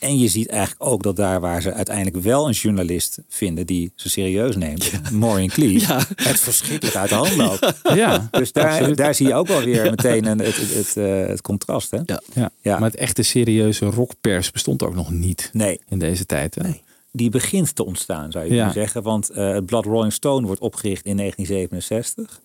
[0.03, 3.93] En je ziet eigenlijk ook dat daar waar ze uiteindelijk wel een journalist vinden die
[3.95, 7.81] ze serieus neemt, Maureen Cleave, het verschrikkelijk uit de hand loopt.
[7.95, 8.97] Ja, dus daar, absoluut.
[8.97, 11.91] daar zie je ook wel weer meteen een, het, het, het, eh, het contrast.
[11.91, 11.99] Hè?
[12.35, 12.51] Ja.
[12.79, 15.81] Maar het echte serieuze rockpers bestond ook nog niet Nee.
[15.89, 16.55] in deze tijd.
[16.55, 16.71] Hè?
[17.13, 18.57] Die begint te ontstaan, zou je Ja.
[18.57, 19.03] kunnen zeggen.
[19.03, 22.41] Want eh, het blad Rolling Stone wordt opgericht in 1967.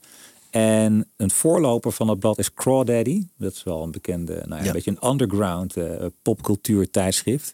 [0.49, 3.23] En een voorloper van dat blad is Crawdaddy.
[3.37, 4.65] Dat is wel een bekende, nou ja, Ja.
[4.65, 7.53] een beetje een underground eh, popcultuur tijdschrift.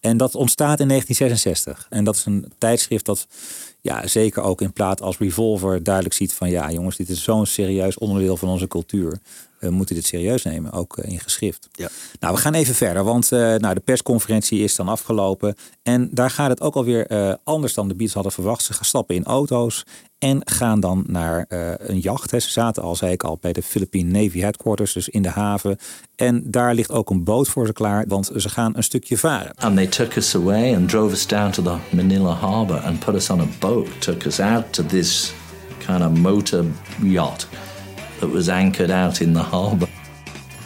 [0.00, 1.86] En dat ontstaat in 1966.
[1.90, 3.26] En dat is een tijdschrift dat
[3.80, 7.46] ja, zeker ook in plaat als Revolver duidelijk ziet van ja jongens, dit is zo'n
[7.46, 9.18] serieus onderdeel van onze cultuur.
[9.58, 11.68] We moeten dit serieus nemen, ook eh, in geschrift.
[11.72, 11.88] Ja.
[12.20, 15.54] Nou, we gaan even verder, want eh, nou, de persconferentie is dan afgelopen.
[15.82, 18.62] En daar gaat het ook alweer eh anders dan de Beatles hadden verwacht.
[18.62, 19.84] Ze gaan stappen in auto's
[20.18, 22.30] en gaan dan naar eh, een jacht.
[22.30, 22.38] Hè.
[22.38, 25.78] Ze zaten al, zei ik al, bij de Philippine Navy Headquarters, dus in de haven.
[26.16, 29.54] En daar ligt ook een boot voor ze klaar, want ze gaan een stukje varen.
[29.54, 33.14] And they took us away and drove us down to the Manila harbor and put
[33.14, 35.32] us on a boat, took us out to this
[35.86, 36.64] kind of motor
[37.02, 37.48] yacht
[38.18, 39.88] that was anchored out in the harbour.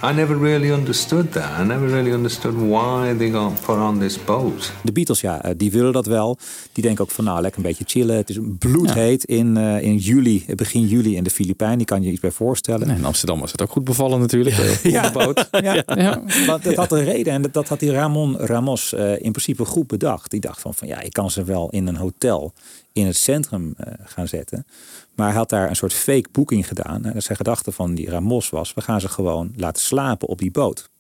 [0.05, 1.61] I never really understood that.
[1.61, 4.73] I never really understood why they got put on this boat.
[4.83, 6.38] De Beatles, ja, eh, die willen dat wel.
[6.73, 8.17] Die denken ook van, nou, lekker een beetje chillen.
[8.17, 11.77] Het is bloedheet in, eh, in juli, begin juli in de Filipijnen.
[11.79, 12.91] Die kan je iets bij voorstellen.
[12.91, 14.57] In Amsterdam was het ook goed bevallen natuurlijk.
[14.59, 15.03] eh, Ja.
[15.03, 15.49] De boot.
[15.62, 16.23] Ja, Ja.
[16.47, 17.33] want dat had een reden.
[17.33, 20.31] En dat, dat had die Ramon Ramos eh, in principe goed bedacht.
[20.31, 22.53] Die dacht van, van ja, ik kan ze wel in een hotel
[22.93, 24.67] in het centrum eh, gaan zetten.
[25.14, 27.05] Maar hij had daar een soort fake boeking gedaan.
[27.05, 30.51] En zijn gedachte van die Ramos was, we gaan ze gewoon laten slapen op die
[30.51, 30.90] boot.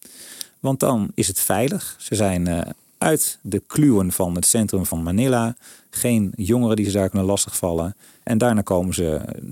[0.60, 1.96] Want dan is het veilig.
[1.98, 2.60] Ze zijn eh,
[2.98, 5.56] uit de kluwen van het centrum van Manila.
[5.90, 7.96] Geen jongeren die ze daar kunnen lastigvallen.
[8.22, 9.42] En daarna komen ze, eh,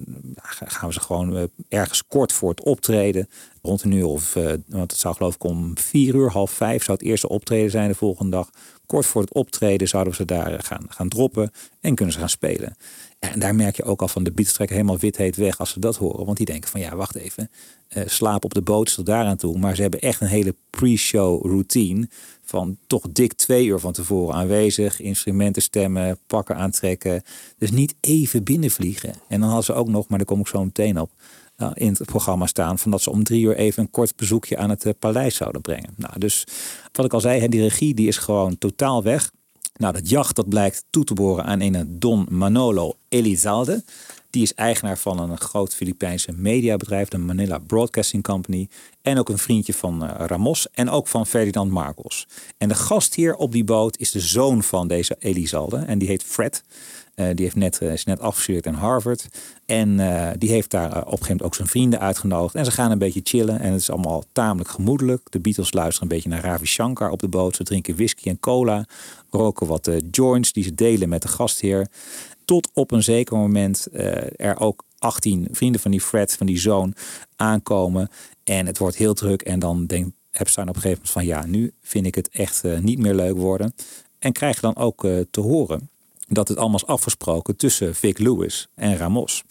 [0.44, 3.28] gaan we ze gewoon eh, ergens kort voor het optreden.
[3.62, 4.34] Rond een uur of,
[4.66, 7.88] want het zou geloof ik om vier uur, half vijf zou het eerste optreden zijn
[7.88, 8.50] de volgende dag.
[8.86, 12.28] Kort voor het optreden zouden we ze daar gaan, gaan droppen en kunnen ze gaan
[12.28, 12.76] spelen.
[13.20, 15.80] En daar merk je ook al van de trekken helemaal wit heet weg als ze
[15.80, 16.24] dat horen.
[16.24, 17.50] Want die denken van ja, wacht even.
[17.88, 19.58] eh slaap op de boot tot daaraan toe.
[19.58, 22.08] Maar ze hebben echt een hele pre-show routine.
[22.42, 25.00] Van toch dik twee uur van tevoren aanwezig.
[25.00, 27.22] Instrumenten stemmen, pakken aantrekken.
[27.58, 29.14] Dus niet even binnenvliegen.
[29.28, 31.10] En dan hadden ze ook nog, maar daar kom ik zo meteen op.
[31.56, 34.56] eh, in het programma staan van dat ze om drie uur even een kort bezoekje
[34.56, 35.90] aan het eh, paleis zouden brengen.
[35.96, 36.44] Nou, dus
[36.92, 39.30] wat ik al zei, die regie die is gewoon totaal weg.
[39.80, 43.84] Nou, dat jacht dat blijkt toe te behoren aan een Don Manolo Elizalde.
[44.30, 48.68] Die is eigenaar van een groot Filipijnse mediabedrijf, de Manila Broadcasting Company.
[49.02, 52.26] En ook een vriendje van eh, Ramos en ook van Ferdinand Marcos.
[52.58, 55.76] En de gastheer op die boot is de zoon van deze Elizalde.
[55.76, 56.62] En die heet Fred.
[57.20, 59.28] Eh, die heeft net, eh, is net afgestudeerd aan Harvard.
[59.66, 62.54] En eh, die heeft daar op een gegeven moment ook zijn vrienden uitgenodigd.
[62.54, 63.60] En ze gaan een beetje chillen.
[63.60, 65.22] En het is allemaal tamelijk gemoedelijk.
[65.30, 67.56] De Beatles luisteren een beetje naar Ravi Shankar op de boot.
[67.56, 68.86] Ze drinken whisky en cola.
[69.30, 71.88] Roken wat joints die ze delen met de gastheer.
[72.44, 73.86] Tot op een zeker moment
[74.36, 76.94] er ook 18 vrienden van die Fred, van die zoon,
[77.36, 78.10] aankomen.
[78.44, 79.42] En het wordt heel druk.
[79.42, 82.62] En dan denkt Epstein op een gegeven moment van ja, nu vind ik het echt
[82.80, 83.74] niet meer leuk worden.
[84.18, 85.88] En krijg dan ook te horen
[86.30, 89.44] dat het allemaal is afgesproken tussen Vic Lewis en Ramos.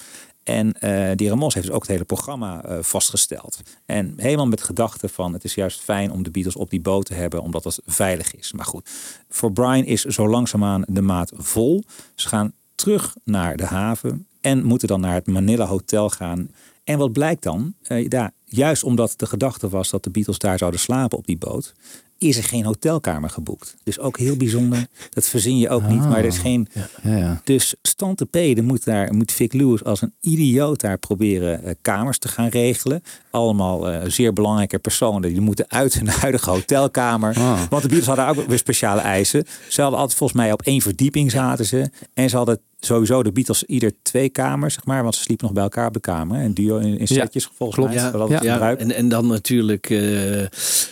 [0.44, 3.60] En eh, die Ramos heeft dus ook het hele programma eh, vastgesteld.
[3.86, 6.82] En helemaal met de gedachte van het is juist fijn om de Beatles op die
[6.82, 8.52] boot te hebben, omdat het veilig is.
[8.52, 8.90] Maar goed,
[9.30, 11.84] voor Brian is zo langzaamaan de maat vol.
[12.16, 16.50] Ze gaan terug naar de haven en moeten dan naar het Manila Hotel gaan.
[16.84, 17.74] En wat blijkt dan?
[17.82, 21.38] Eh, ja, juist omdat de gedachte was dat de Beatles daar zouden slapen op die
[21.38, 21.74] boot,
[22.20, 23.76] is er geen hotelkamer geboekt.
[23.84, 24.88] Dus ook heel bijzonder.
[25.10, 26.68] Dat verzin je ook niet, maar er is geen.
[27.04, 27.42] Ja, ja.
[27.44, 32.18] Dus Stante Pede moet daar, moet Vic Lewis als een idioot daar proberen eh, kamers
[32.18, 33.04] te gaan regelen.
[33.32, 35.30] Allemaal eh, zeer belangrijke personen.
[35.30, 37.36] Die moeten uit hun huidige hotelkamer.
[37.38, 37.62] Ah.
[37.70, 39.46] Want de Beatles hadden ook weer speciale eisen.
[39.68, 41.90] Ze hadden altijd volgens mij op één verdieping zaten ze.
[42.14, 45.04] En ze hadden sowieso de Beatles ieder twee kamers, zeg maar.
[45.04, 46.40] Want ze sliepen nog bij elkaar op de kamer.
[46.40, 47.94] En duo in, in setjes volgens Klopt.
[48.14, 48.28] mij.
[48.40, 48.76] Ja, ja.
[48.76, 50.00] En, en dan natuurlijk eh,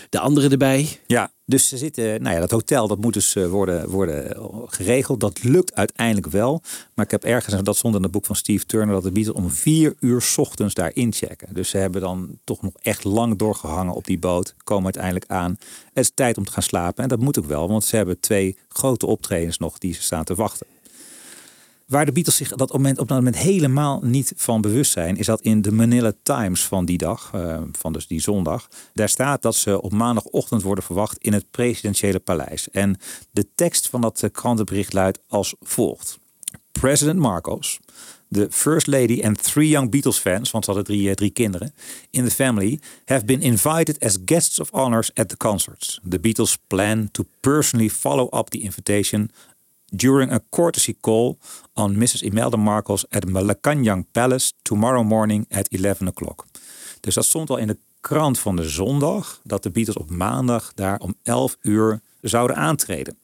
[0.09, 0.99] de anderen erbij.
[1.05, 5.19] Ja, dus ze zitten, nou ja, dat hotel dat moet dus eh, worden, worden geregeld.
[5.19, 6.61] Dat lukt uiteindelijk wel.
[6.93, 9.11] Maar ik heb ergens, en dat stond in het boek van Steve Turner, dat de
[9.11, 11.53] Beatles om vier uur 's ochtends daar inchecken.
[11.53, 14.55] Dus ze hebben dan toch nog echt lang doorgehangen op die boot.
[14.63, 15.57] Komen uiteindelijk aan.
[15.93, 17.03] Het is tijd om te gaan slapen.
[17.03, 20.23] En dat moet ook wel, want ze hebben twee grote optredens nog die ze staan
[20.23, 20.67] te wachten.
[21.87, 25.25] Waar de Beatles zich dat moment, op dat moment helemaal niet van bewust zijn, is
[25.25, 29.41] dat in de Manila Times van die dag, eh, van dus die zondag, daar staat
[29.41, 32.69] dat ze op maandagochtend worden verwacht in het presidentiële paleis.
[32.69, 32.97] En
[33.31, 36.19] de tekst van dat eh, krantenbericht luidt als volgt:
[36.71, 37.79] President Marcos,
[38.27, 41.73] de First Lady and three young Beatles fans, want ze hadden drie, eh, drie kinderen,
[42.09, 45.99] in the family, have been invited as guests of honors at the concerts.
[46.09, 49.31] The Beatles plan to personally follow up the invitation
[49.93, 51.37] during a courtesy call
[51.73, 52.21] on Mrs.
[52.21, 56.45] Imelda Marcos at Malacanang Palace tomorrow morning at 11 o'clock.
[56.99, 60.71] Dus dat stond al in de krant van de zondag, dat de Beatles op maandag
[60.73, 63.17] daar om 11 uur zouden aantreden.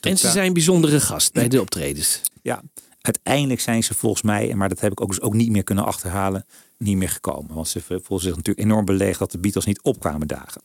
[0.00, 2.20] En ze zijn bijzondere gast bij de optredens.
[2.42, 2.62] Ja,
[3.00, 5.84] uiteindelijk zijn ze volgens mij, maar dat heb ik ook, dus ook niet meer kunnen
[5.84, 6.46] achterhalen,
[6.78, 7.54] niet meer gekomen.
[7.54, 10.62] Want ze voelden zich natuurlijk enorm beleegd dat de Beatles niet opkwamen dagen.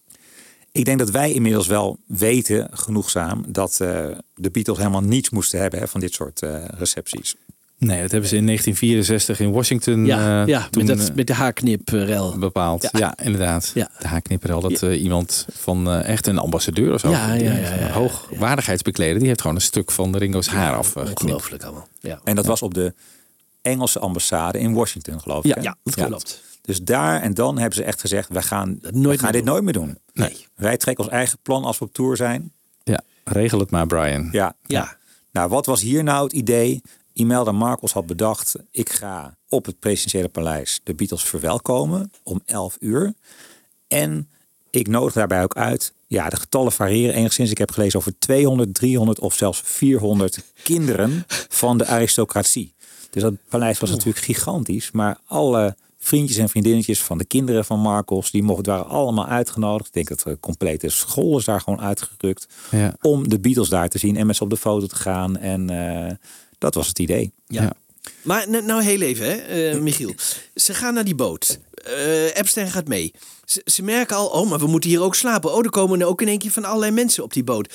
[0.78, 5.60] Ik denk dat wij inmiddels wel weten, genoegzaam, dat eh, de Beatles helemaal niets moesten
[5.60, 7.36] hebben hè, van dit soort eh, recepties.
[7.80, 11.28] Nee, dat hebben ze in 1964 in Washington Ja, eh, ja toen, met, dat, met
[11.28, 12.38] de haarkniprel.
[12.38, 12.82] bepaald.
[12.82, 12.90] Ja.
[12.94, 13.72] Ja, inderdaad.
[13.74, 13.90] Ja.
[14.00, 14.62] De haaknipperel.
[14.62, 17.10] Dat iemand van eh, echt een ambassadeur of zo.
[17.10, 19.20] Ja, ja, die ja, hoogwaardigheidsbekleder.
[19.20, 20.96] Die heeft gewoon een stuk van Ringo's haar af.
[20.96, 21.88] Ongelooflijk allemaal.
[22.00, 22.20] Ja.
[22.24, 22.94] En dat was op de
[23.62, 25.56] Engelse ambassade in Washington, geloof ik.
[25.56, 25.62] Ja, hè?
[25.62, 26.44] ja, dat klopt.
[26.68, 29.64] Dus daar en dan hebben ze echt gezegd, we gaan, we nooit gaan dit nooit
[29.64, 29.98] meer doen.
[30.14, 30.46] Nee.
[30.56, 32.52] Wij trekken ons eigen plan als we op tour zijn.
[32.84, 34.30] Ja, regel het maar, Brian.
[34.32, 34.56] Ja.
[34.66, 34.98] Ja.
[35.32, 36.82] Nou, wat was hier nou het idee?
[37.14, 42.78] Imelda Marcos had bedacht, ik ga op het presidentiële paleis de Beatles verwelkomen om 11
[42.80, 43.14] uur.
[43.88, 44.30] En
[44.70, 47.52] ik nodig daarbij ook uit, ja, de getallen variëren enigszins.
[47.52, 52.74] Ik heb gelezen over 200, 300 of zelfs 400 kinderen van de aristocratie.
[53.10, 55.76] Dus dat paleis was natuurlijk gigantisch, maar alle
[56.08, 59.88] vriendjes en vriendinnetjes van de kinderen van Marcos, die mochten, waren allemaal uitgenodigd.
[59.88, 62.96] Ik denk dat de complete school is daar gewoon uitgerukt Ja.
[63.02, 65.38] om de Beatles daar te zien en met ze op de foto te gaan.
[65.38, 66.12] En eh,
[66.58, 67.32] dat was het idee.
[67.48, 67.74] Ja.
[68.22, 69.34] Maar n- nou heel even, hè,
[69.72, 70.14] eh, Michiel.
[70.56, 71.60] Ze gaan naar die boot.
[71.74, 73.14] Eh Epstein gaat mee.
[73.46, 75.54] Ze, ze merken al, oh, maar we moeten hier ook slapen.
[75.54, 77.74] Oh, er komen ook in één keer van allerlei mensen op die boot.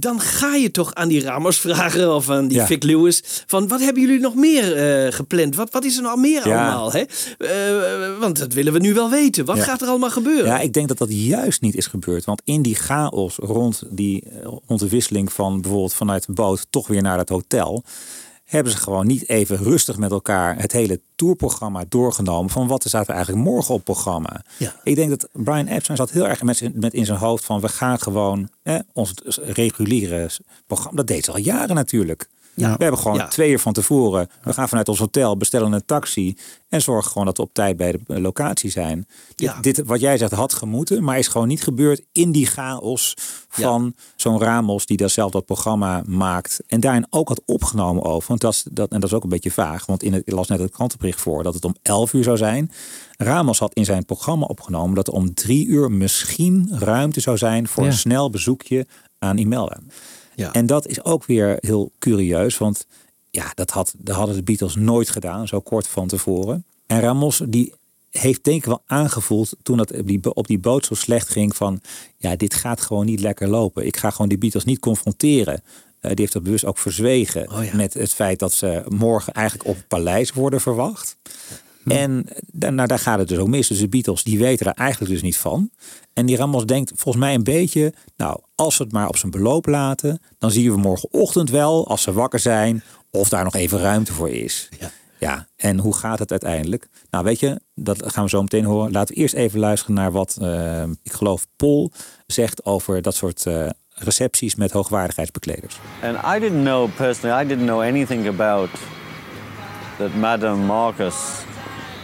[0.00, 2.66] Dan ga je toch aan die Ramos vragen of aan die Ja.
[2.66, 3.22] Vic Lewis.
[3.46, 5.54] Van wat hebben jullie nog meer eh, gepland?
[5.56, 6.62] Wat, wat is er nou meer Ja.
[6.66, 6.92] allemaal?
[6.92, 7.02] Hè?
[7.38, 9.44] Eh, want dat willen we nu wel weten.
[9.44, 9.62] Wat Ja.
[9.62, 10.46] gaat er allemaal gebeuren?
[10.46, 12.24] Ja, ik denk dat dat juist niet is gebeurd.
[12.24, 16.66] Want in die chaos rond, die, eh, rond de wisseling van bijvoorbeeld vanuit de boot
[16.70, 17.84] toch weer naar het hotel.
[18.48, 22.50] Hebben ze gewoon niet even rustig met elkaar het hele tourprogramma doorgenomen.
[22.50, 24.42] Van wat staat er eigenlijk morgen op programma?
[24.82, 27.68] Ik denk dat Brian Epstein zat heel erg met, met in zijn hoofd van we
[27.68, 28.48] gaan gewoon
[28.92, 30.30] ons reguliere
[30.66, 30.96] programma.
[30.96, 32.28] Dat deed ze al jaren natuurlijk.
[32.58, 32.76] Ja.
[32.76, 34.28] We hebben gewoon twee uur van tevoren.
[34.42, 36.36] We gaan vanuit ons hotel, bestellen een taxi.
[36.68, 39.06] En zorgen gewoon dat we op tijd bij de eh, locatie zijn.
[39.60, 41.04] Dit, wat jij zegt, had gemoeten.
[41.04, 43.14] Maar is gewoon niet gebeurd in die chaos
[43.48, 44.86] van zo'n Ramos.
[44.86, 46.60] Die daar zelf dat programma maakt.
[46.66, 48.28] En daarin ook had opgenomen over.
[48.28, 49.86] Want dat, is- dat, en dat is ook een beetje vaag.
[49.86, 52.36] Want in het, ik las net het krantenbericht voor dat het om 11 uur zou
[52.36, 52.70] zijn.
[53.16, 57.68] Ramos had in zijn programma opgenomen dat er om drie uur misschien ruimte zou zijn
[57.68, 57.88] voor Ja.
[57.90, 58.86] een snel bezoekje
[59.18, 59.78] aan Imelda.
[60.38, 60.52] Ja.
[60.52, 62.86] En dat is ook weer heel curieus, want
[63.30, 66.64] ja, dat, had, dat hadden de Beatles nooit gedaan, zo kort van tevoren.
[66.86, 67.74] En Ramos, die
[68.10, 71.56] heeft denk ik wel aangevoeld toen dat op die, op die boot zo slecht ging
[71.56, 71.80] van,
[72.16, 73.86] ja, dit gaat gewoon niet lekker lopen.
[73.86, 75.62] Ik ga gewoon die Beatles niet confronteren.
[76.00, 77.76] Eh, die heeft dat bewust ook verzwegen Oh ja.
[77.76, 81.16] met het feit dat ze morgen eigenlijk op het paleis worden verwacht.
[81.84, 83.68] En da- nou, daar gaat het dus ook mis.
[83.68, 85.70] Dus de Beatles die weten daar eigenlijk dus niet van.
[86.12, 87.92] En die Ramos denkt volgens mij een beetje...
[88.16, 90.20] nou, als we het maar op zijn beloop laten...
[90.38, 92.82] dan zien we morgenochtend wel, als ze wakker zijn...
[93.10, 94.68] of daar nog even ruimte voor is.
[94.80, 94.90] Ja.
[95.20, 96.88] Ja, en hoe gaat het uiteindelijk?
[97.10, 98.92] Nou, weet je, dat gaan we zo meteen horen.
[98.92, 101.92] Laten we eerst even luisteren naar wat, eh, ik geloof, Paul
[102.26, 105.78] zegt over dat soort eh, recepties met hoogwaardigheidsbekleders.
[106.02, 108.68] And I didn't know personally, I didn't know anything about
[109.98, 111.14] that Madame Marcus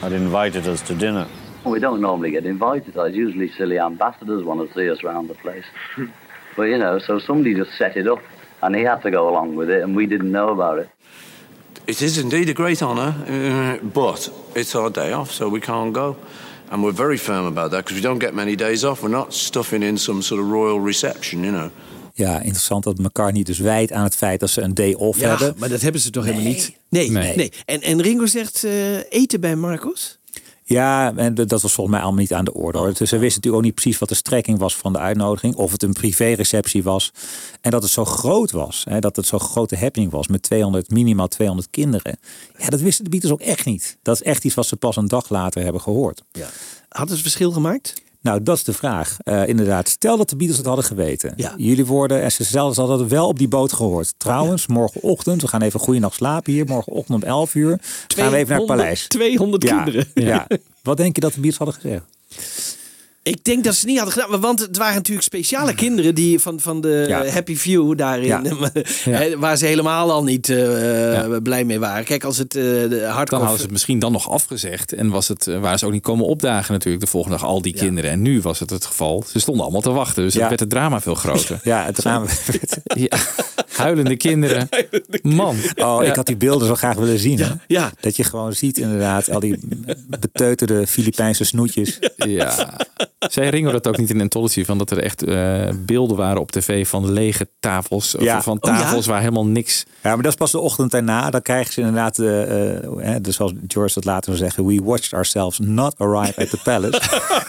[0.05, 1.27] had invited us to dinner.
[1.65, 2.95] We don't normally get invited.
[2.95, 5.65] It's usually silly ambassadors want to see us around the place.
[6.57, 8.23] but you know, so somebody just set it up,
[8.63, 10.91] and he had to go along with it, and we didn't know about it.
[11.87, 15.95] It is indeed a great honour, uh, but it's our day off, so we can't
[15.95, 16.17] go.
[16.71, 19.03] And we're very firm about that because we don't get many days off.
[19.03, 21.71] We're not stuffing in some sort of royal reception, you know.
[22.17, 25.29] Ja, interessant dat McCartney dus wijt aan het feit dat ze een day off Ja,
[25.29, 25.55] hebben.
[25.59, 26.73] maar dat hebben ze toch helemaal niet?
[26.89, 27.37] Nee, nee.
[27.37, 27.53] Nee.
[27.65, 30.19] En, en Ringo zegt eh, eten bij Marcos?
[30.67, 32.79] Ja, en dat was volgens mij allemaal niet aan de orde.
[32.79, 32.87] Hoor.
[32.95, 35.55] Dus ze wisten natuurlijk ook niet precies wat de strekking was van de uitnodiging.
[35.55, 37.13] Of het een privéreceptie was.
[37.61, 38.85] En dat het zo groot was.
[38.89, 42.19] Hè, dat het zo'n grote happening was met 200, minimaal 200 kinderen.
[42.59, 43.97] Ja, dat wisten de Beatles ook echt niet.
[44.03, 46.23] Dat is echt iets wat ze pas een dag later hebben gehoord.
[46.33, 46.49] Ja.
[46.89, 47.95] Hadden ze verschil gemaakt?
[48.25, 49.17] Nou, dat is de vraag.
[49.23, 51.33] Eh, inderdaad, stel dat de Beatles het hadden geweten.
[51.37, 51.55] Ja.
[51.57, 54.15] Jullie worden, en ze zelfs hadden wel op die boot gehoord.
[54.17, 56.67] Trouwens, morgenochtend, we gaan even goede nacht slapen hier.
[56.67, 59.07] Morgenochtend om 11 uur gaan we even naar het 200 paleis.
[59.09, 60.11] 200 Ja, kinderen.
[60.15, 60.47] Ja.
[60.83, 62.05] Wat denk je dat de Beatles hadden gezegd?
[63.25, 64.41] Ik denk dat ze het niet hadden gedaan.
[64.41, 67.27] Want het waren natuurlijk speciale kinderen die van, van de Ja.
[67.27, 68.27] Happy Few daarin.
[69.05, 69.37] Ja.
[69.39, 72.05] Waar ze helemaal al niet eh, blij mee waren.
[72.05, 74.93] Kijk, als het eh de Dan hadden ze het misschien dan nog afgezegd.
[74.93, 77.63] En was het, eh, waren ze ook niet komen opdagen natuurlijk de volgende dag, al
[77.63, 78.11] die kinderen.
[78.11, 79.25] En nu was het het geval.
[79.29, 80.23] Ze stonden allemaal te wachten.
[80.23, 80.41] Dus Ja.
[80.41, 81.61] het werd het drama veel groter.
[81.73, 82.27] Ja, het drama.
[82.85, 83.19] Ja.
[83.69, 84.69] Huilende kinderen.
[85.23, 85.57] Man.
[85.77, 87.61] Oh, ik had die beelden zo graag willen zien.
[87.67, 87.93] ja.
[88.01, 89.59] Dat je gewoon ziet inderdaad al die
[90.09, 91.99] beteuterde Filipijnse snoetjes.
[92.17, 92.77] Ja.
[93.29, 94.65] Zei Ringo dat ook niet in Anthology?
[94.65, 98.15] Van dat er echt eh, beelden waren op tv van lege tafels.
[98.15, 98.81] Of van Oh, ja?
[98.81, 99.85] tafels waar helemaal niks...
[100.03, 101.31] Ja, maar dat is pas de ochtend daarna.
[101.31, 105.13] Dan krijgen ze inderdaad, eh, eh, dus zoals George dat later zou zeggen, we watched
[105.13, 107.01] ourselves not arrive at the palace.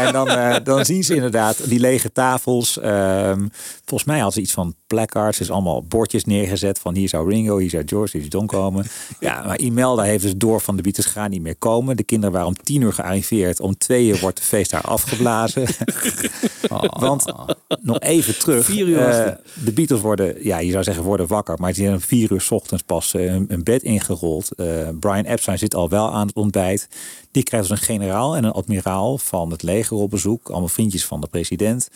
[0.00, 0.28] En dan,
[0.64, 2.78] dan zien ze inderdaad die lege tafels.
[2.78, 3.46] Ehm,
[3.84, 7.58] volgens mij hadden ze iets van placards, dus allemaal bordjes neergezet van hier zou Ringo,
[7.58, 8.86] hier zou George, hier zou John komen.
[9.20, 11.96] Ja, maar Imelda heeft dus door van de Beatles gaan niet meer komen.
[11.96, 13.60] De kinderen waren om tien uur gearriveerd.
[13.60, 14.84] Om twee uur wordt de feest daar
[15.26, 15.66] afgeblazen.
[17.06, 17.32] Want
[17.80, 18.64] nog even terug.
[18.64, 19.32] Vier uur eh,
[19.64, 21.58] de Beatles worden, ja, je zou zeggen worden wakker.
[21.58, 24.50] Maar die zijn om vier uur 's ochtends pas eh, een, een bed ingerold.
[24.52, 26.88] Eh, Brian Epstein zit al wel aan het ontbijt.
[27.30, 30.48] Die krijgt dus een generaal en een admiraal van het leger op bezoek.
[30.48, 31.88] Allemaal vriendjes van de president.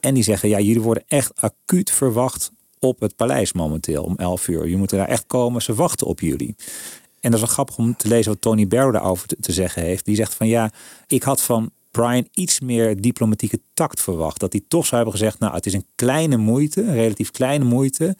[0.00, 4.48] En die zeggen, ja, jullie worden echt acuut verwacht op het paleis momenteel om 11
[4.48, 4.68] uur.
[4.68, 6.54] Je moet er daar echt komen, ze wachten op jullie.
[7.20, 9.82] En dat is wel grappig om te lezen wat Tony Barrow daarover te, te zeggen
[9.82, 10.04] heeft.
[10.04, 10.70] Die zegt van ja,
[11.06, 14.40] ik had van Brian iets meer diplomatieke tact verwacht.
[14.40, 17.64] Dat hij toch zou hebben gezegd, nou het is een kleine moeite, een relatief kleine
[17.64, 18.16] moeite.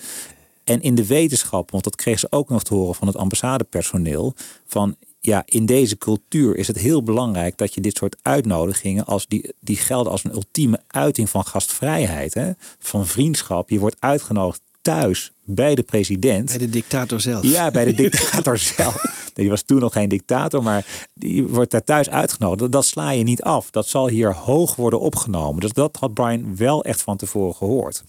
[0.64, 4.34] En in de wetenschap, want dat kreeg ze ook nog te horen van het ambassadepersoneel,
[4.66, 9.26] van ja, in deze cultuur is het heel belangrijk dat je dit soort uitnodigingen, als
[9.26, 13.70] die, die gelden als een ultieme uiting van gastvrijheid, hè, van vriendschap.
[13.70, 16.48] Je wordt uitgenodigd thuis bij de president.
[16.48, 17.44] Bij de dictator zelf.
[17.44, 19.04] Ja, bij de dictator zelf.
[19.34, 22.60] Die was toen nog geen dictator, maar die wordt daar thuis uitgenodigd.
[22.60, 23.70] Dat, dat sla je niet af.
[23.70, 25.60] Dat zal hier hoog worden opgenomen.
[25.60, 28.04] Dus dat had Brian wel echt van tevoren gehoord.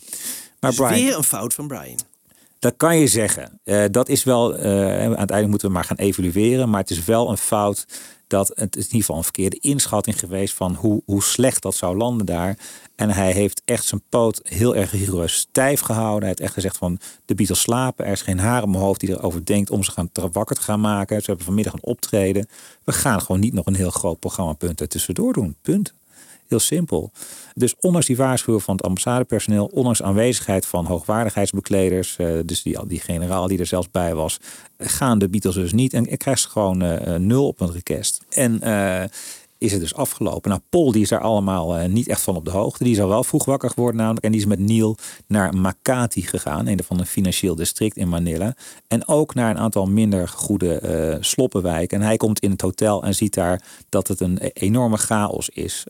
[0.59, 1.99] Maar Dus Brian, weer een fout van Brian.
[2.59, 3.59] dat kan je zeggen.
[3.63, 6.69] Eh, dat is wel, eh, uiteindelijk moeten we maar gaan evalueren.
[6.69, 7.86] Maar het is wel een fout
[8.30, 11.75] dat het is in ieder geval een verkeerde inschatting geweest van hoe, hoe slecht dat
[11.75, 12.57] zou landen daar.
[12.95, 16.19] En hij heeft echt zijn poot heel erg rigoureus stijf gehouden.
[16.19, 18.05] Hij heeft echt gezegd van de Beatles slapen.
[18.05, 20.61] Er is geen haar op mijn hoofd die erover denkt om ze gaan wakker te
[20.61, 21.19] gaan maken.
[21.19, 22.47] Ze hebben vanmiddag een optreden.
[22.84, 25.55] We gaan gewoon niet nog een heel groot programmapunt er tussendoor doen.
[25.61, 25.93] Punt.
[26.49, 27.11] Heel simpel.
[27.53, 32.99] Dus ondanks die waarschuwing van het ambassadepersoneel, ondanks aanwezigheid van hoogwaardigheidsbekleders, eh, dus die, die
[32.99, 34.39] generaal die er zelfs bij was,
[34.77, 35.93] gaan de Beatles dus niet.
[35.93, 38.21] En krijgt ze gewoon eh, eh, nul op een request.
[38.29, 38.61] En
[39.57, 40.49] is het dus afgelopen.
[40.49, 42.83] Nou, Paul die is daar allemaal niet echt van op de hoogte.
[42.83, 44.25] Die is al wel vroeg wakker geworden namelijk.
[44.25, 44.97] En die is met Neil
[45.27, 46.67] naar Makati gegaan.
[46.67, 48.55] Een van een financieel district in Manila.
[48.87, 51.99] En ook naar een aantal minder goede eh sloppenwijken.
[51.99, 55.49] En hij komt in het hotel en ziet daar dat het een e- enorme chaos
[55.49, 55.85] is.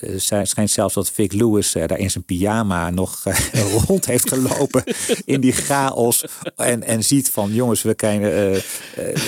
[0.00, 3.74] Nou, eh, het schijnt zelfs dat Vic Lewis eh, daar in zijn pyjama nog eh,
[3.86, 4.82] rond heeft gelopen
[5.24, 6.24] in die chaos.
[6.56, 8.62] En, en ziet van jongens, we, eh, eh,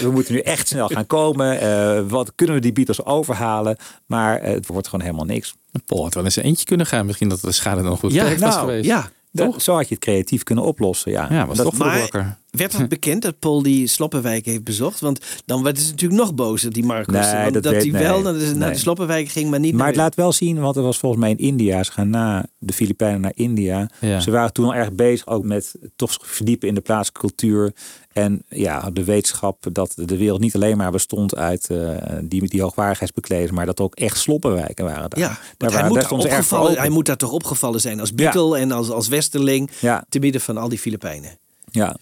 [0.00, 1.60] we moeten nu echt snel gaan komen.
[1.60, 3.76] Eh, wat kunnen we die Beatles overhalen?
[4.06, 5.54] Maar eh, het wordt gewoon helemaal niks.
[5.86, 7.06] Paul had wel eens een eentje kunnen gaan.
[7.06, 8.84] Misschien dat de schade nog goed Ja, was nou, geweest.
[8.86, 11.12] ja, dat- zo had je het creatief kunnen oplossen.
[11.12, 12.40] Ja, Ja, was Dat- toch Maar.
[12.52, 15.00] Werd het bekend dat Paul die Sloppenwijk heeft bezocht?
[15.00, 17.14] Want dan werd het natuurlijk nog bozer, die Marcus.
[17.32, 18.72] Nee, Want dat dat weet- hij wel nee, naar de, naar nee.
[18.72, 21.20] de Sloppenwijk ging, maar niet Maar naar het laat wel zien, want er was volgens
[21.22, 21.82] mij in India.
[21.82, 23.90] Ze gaan na de Filipijnen naar India.
[24.00, 24.20] Ja.
[24.20, 27.72] Ze waren toen al erg bezig ook met toch verdiepen in de plaatselijke cultuur.
[28.12, 32.62] En ja, de wetenschap dat de wereld niet alleen maar bestond uit eh, die, die
[32.62, 35.20] hoogwaardigheidsbekleders, maar dat ook echt sloppenwijken waren daar.
[35.20, 38.14] Ja, daar want hij waren- moet, daar opgevallen, hij moet daar toch opgevallen zijn als
[38.14, 39.70] Beatle en als, als Westerling.
[39.80, 40.04] Ja.
[40.08, 41.30] Te midden van al die Filipijnen.
[41.70, 41.96] Ja.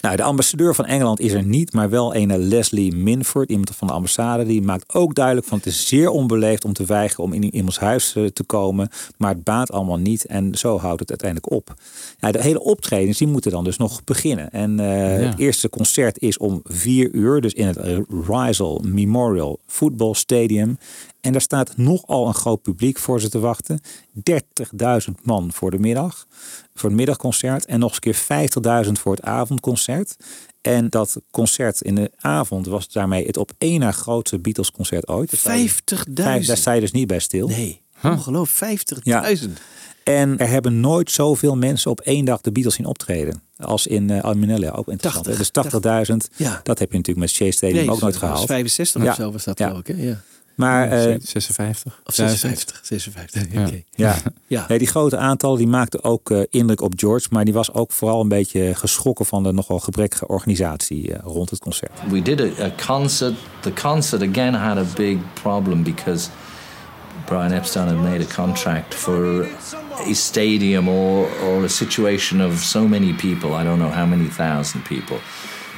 [0.00, 3.86] Nou, de ambassadeur van Engeland is er niet, maar wel een Leslie Minford, iemand van
[3.88, 4.44] de ambassade.
[4.44, 7.78] Die maakt ook duidelijk van het is zeer onbeleefd om te weigeren om in iemands
[7.78, 8.88] huis eh, te komen.
[9.16, 11.74] Maar het baat allemaal niet en zo houdt het uiteindelijk op.
[12.20, 14.50] Nou, de hele optredens die moeten dan dus nog beginnen.
[14.50, 14.86] En eh,
[15.22, 15.28] Ja.
[15.28, 17.78] het eerste concert is om vier uur, dus in het
[18.28, 20.78] Rizal Memorial Football Stadium.
[21.20, 23.80] En daar staat nogal een groot publiek voor ze te wachten.
[24.30, 26.26] 30.000 man voor de middag,
[26.80, 27.66] voor het middagconcert.
[27.66, 30.16] En nog eens een keer 50.000 voor het avondconcert.
[30.60, 35.08] En dat concert in de avond was daarmee het op één na grootste Beatles concert
[35.08, 35.30] ooit.
[35.30, 36.12] Daar sta je- 50.000?
[36.14, 37.48] Vijf- Daar sta je dus niet bij stil.
[37.48, 38.82] Nee, ongelooflijk.
[39.40, 39.60] 50.000.
[40.04, 43.42] En er hebben nooit zoveel mensen op één dag de Beatles zien optreden.
[43.56, 44.24] Als in uh,
[44.78, 45.26] ook interessant.
[45.26, 45.34] hè?
[45.34, 45.50] 80, dus
[46.10, 46.60] 80.000, Ja.
[46.62, 48.46] dat heb je natuurlijk met Shea Stadium Nee, ook nooit gehaald.
[48.46, 49.94] 65 of zo was dat ik, hè?
[50.02, 50.20] Ja.
[50.58, 52.00] Maar, eh, 56.
[52.04, 52.80] Of 56.
[52.82, 53.52] 56.
[53.52, 53.66] Ja.
[53.66, 53.82] Oké.
[53.90, 54.16] Ja.
[54.46, 54.64] Ja.
[54.68, 57.26] Nee, die grote aantallen die maakten ook eh, indruk op George.
[57.30, 61.50] Maar die was ook vooral een beetje geschrokken van de nogal gebrekkige organisatie eh, rond
[61.50, 61.90] het concert.
[62.10, 63.34] We did a, a concert.
[63.60, 66.28] The concert again had a big problem because
[67.26, 69.46] Brian Epstein had made a contract for
[70.10, 73.50] a stadium or, or a situation of so many people.
[73.50, 75.16] I don't know how many thousand people.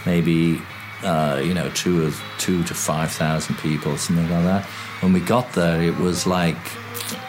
[0.04, 0.60] Maybe,
[1.04, 4.64] uh, you know, two, or, two to 5,000 people, something like that.
[5.00, 6.58] When we got there, it was like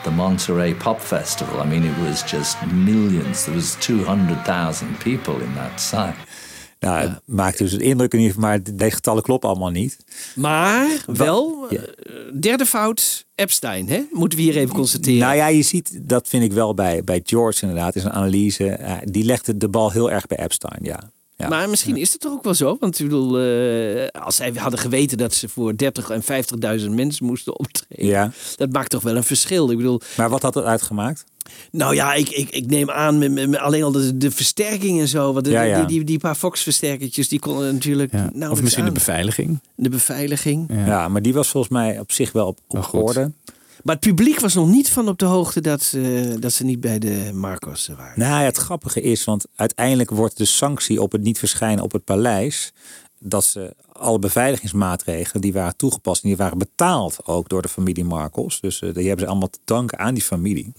[0.03, 1.61] the Monterey Pop Festival.
[1.63, 3.43] I mean, it was just millions.
[3.43, 6.15] There was 200,000 people in that site.
[6.79, 9.97] Nou, het maakte dus een indruk in ieder geval, maar de getallen kloppen allemaal niet.
[10.35, 11.77] Maar wel, Ja.
[11.79, 14.01] eh, derde fout, Epstein, hè?
[14.11, 15.19] Moeten we hier even constateren.
[15.19, 18.69] Nou ja, je ziet, dat vind ik wel bij, bij George inderdaad, is een analyse.
[18.69, 20.99] eh, die legde de bal heel erg bij Epstein, ja.
[21.41, 21.47] Ja.
[21.47, 22.77] Maar misschien is het toch ook wel zo.
[22.79, 27.25] Want ik bedoel, eh, als zij hadden geweten dat ze voor 30 en 50.000 mensen
[27.25, 28.05] moesten optreden.
[28.05, 28.31] Ja.
[28.55, 29.71] Dat maakt toch wel een verschil.
[29.71, 31.23] Ik bedoel, Maar wat had het uitgemaakt?
[31.71, 34.99] nou ja, ik, ik, ik neem aan met, met- met alleen al de, de versterking
[34.99, 35.33] en zo.
[35.33, 35.77] Want de- Ja, ja.
[35.77, 38.49] Die, die, die paar Fox-versterkertjes, die konden natuurlijk Ja.
[38.51, 39.59] Of misschien de beveiliging.
[39.75, 40.69] De beveiliging.
[40.85, 41.07] Ja.
[41.07, 43.01] maar die was volgens mij op zich wel op, op goed.
[43.01, 43.31] orde.
[43.83, 46.79] Maar het publiek was nog niet van op de hoogte dat ze, dat ze niet
[46.79, 48.19] bij de Marcos waren.
[48.19, 51.91] Nou, ja, het grappige is, want uiteindelijk wordt de sanctie op het niet verschijnen op
[51.91, 52.73] het paleis.
[53.19, 58.03] Dat ze alle beveiligingsmaatregelen die waren toegepast en die waren betaald ook door de familie
[58.03, 58.59] Marcos.
[58.59, 60.73] Dus eh, die hebben ze allemaal te danken aan die familie.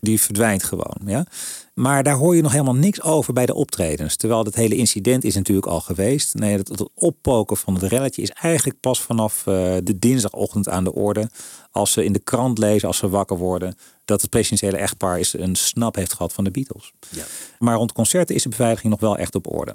[0.00, 0.96] Die verdwijnt gewoon.
[1.06, 1.26] Ja?
[1.74, 4.16] Maar daar hoor je nog helemaal niks over bij de optredens.
[4.16, 6.34] Terwijl het hele incident is natuurlijk al geweest.
[6.34, 10.84] Nee, het, het oppoken van het relletje is eigenlijk pas vanaf eh, de dinsdagochtend aan
[10.84, 11.30] de orde.
[11.70, 15.32] Als ze in de krant lezen, als ze wakker worden, dat het presidentiële echtpaar is
[15.32, 16.92] een snap heeft gehad van de Beatles.
[17.58, 19.74] Maar rond concerten is de beveiliging nog wel echt op orde.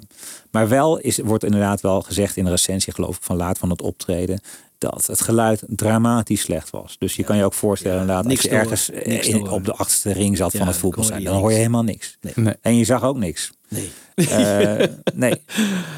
[0.50, 3.70] Maar wel is, wordt inderdaad wel gezegd in de recensie, geloof ik, van laat van
[3.70, 4.40] het optreden.
[4.78, 6.96] Dat het geluid dramatisch slecht was.
[6.98, 9.64] Dus je kan je ook voorstellen, inderdaad, als niks je te ergens eh, in- op
[9.64, 12.18] de achterste ring zat Ja, van het dan voetbalstadion, je dan hoor je helemaal niks.
[12.34, 12.54] Nee.
[12.62, 13.50] En je zag ook niks.
[13.68, 13.90] Nee.
[14.14, 15.42] Eh, nee.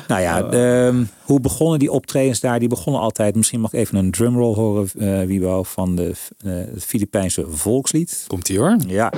[0.09, 2.59] Nou ja, ehm, hoe begonnen die optredens daar?
[2.59, 6.13] Die begonnen altijd, misschien mag ik even een drumroll horen, eh Wiebo, van de,
[6.45, 8.25] eh, het Filipijnse volkslied.
[8.27, 8.77] Komt ie hoor.
[8.87, 9.13] Ja,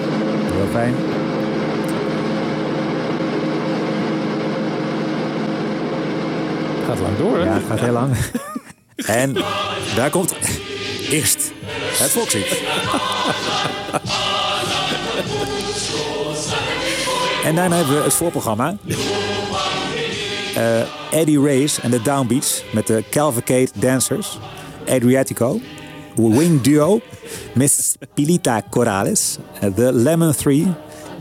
[0.52, 0.94] heel fijn.
[6.86, 7.44] Gaat lang door, hè?
[7.44, 8.14] Ja, het gaat heel lang.
[8.96, 9.32] en
[9.96, 10.34] daar komt
[11.10, 12.62] eerst het volkslied.
[17.44, 18.76] en daarna hebben we het voorprogramma.
[20.54, 20.80] Eh,
[21.20, 24.38] Eddie Reyes en de Downbeats met de Cavalcade Dancers.
[24.88, 25.60] Adriatico.
[26.14, 27.00] Wing Duo.
[27.54, 29.38] Miss Pilita Corrales.
[29.60, 30.66] eh, The Lemon 3.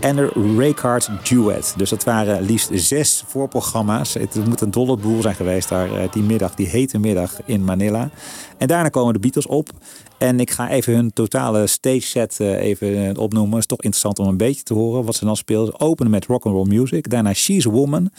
[0.01, 1.73] En de Raycard Duet.
[1.77, 4.13] Dus dat waren liefst zes voorprogramma's.
[4.13, 7.63] Het moet een dolle boel zijn geweest daar eh, die middag, die hete middag in
[7.63, 8.09] Manila.
[8.57, 9.69] En daarna komen de Beatles op.
[10.17, 13.51] En ik ga even hun totale stage set eh, even eh, opnoemen.
[13.51, 15.79] Het is toch interessant om een beetje te horen wat ze dan speelden.
[15.79, 17.09] Openen met rock and roll music.
[17.09, 18.09] Daarna She's a Woman.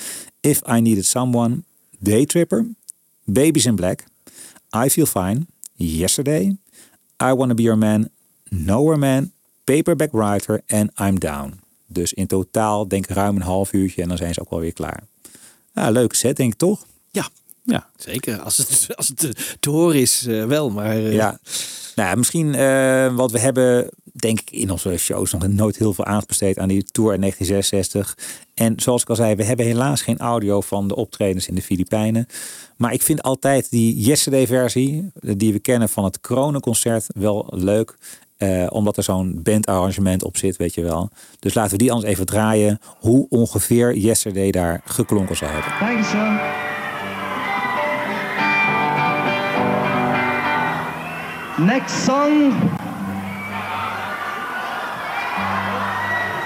[0.41, 1.62] If I Needed Someone.
[1.99, 2.66] Daytripper.
[3.24, 4.05] Babies in Black.
[4.85, 5.47] I Feel Fine.
[5.74, 6.57] Yesterday.
[7.22, 8.09] I Wanna Be Your Man.
[8.49, 9.33] Nowhere Man.
[9.64, 11.61] Paperback Writer en I'm Down.
[11.93, 14.61] Dus in totaal denk ik ruim een half uurtje en dan zijn ze ook wel
[14.61, 15.03] weer klaar.
[15.74, 16.84] Ja, leuke set denk ik toch?
[17.11, 17.28] Ja,
[17.64, 17.88] ja.
[17.97, 18.38] zeker.
[18.38, 20.70] Als het, als het te- te horen is, eh, wel.
[20.70, 21.38] Maar eh, Ja.
[21.95, 26.05] Nou misschien eh, wat we hebben, denk ik, in onze shows nog nooit heel veel
[26.05, 28.16] aandacht besteed aan die tour in 1966.
[28.55, 31.62] En zoals ik al zei, we hebben helaas geen audio van de optredens in de
[31.62, 32.26] Filipijnen.
[32.76, 37.97] Maar ik vind altijd die Yesterday-versie, die we kennen van het Kronenconcert, wel leuk.
[38.43, 41.11] Eh, omdat er zo'n bandarrangement op zit, weet je wel.
[41.38, 42.78] Dus laten we die anders even draaien.
[42.99, 45.72] Hoe ongeveer Yesterday daar geklonken zou hebben.
[45.78, 46.40] Thank you, sir.
[51.64, 52.53] Next song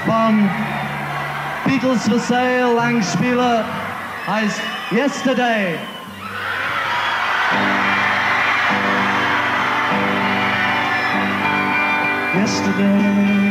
[0.05, 0.51] from
[1.65, 3.65] Beatles for Sale, Langspieler,
[4.27, 5.96] heißt Yesterday.
[12.47, 13.46] Yesterday,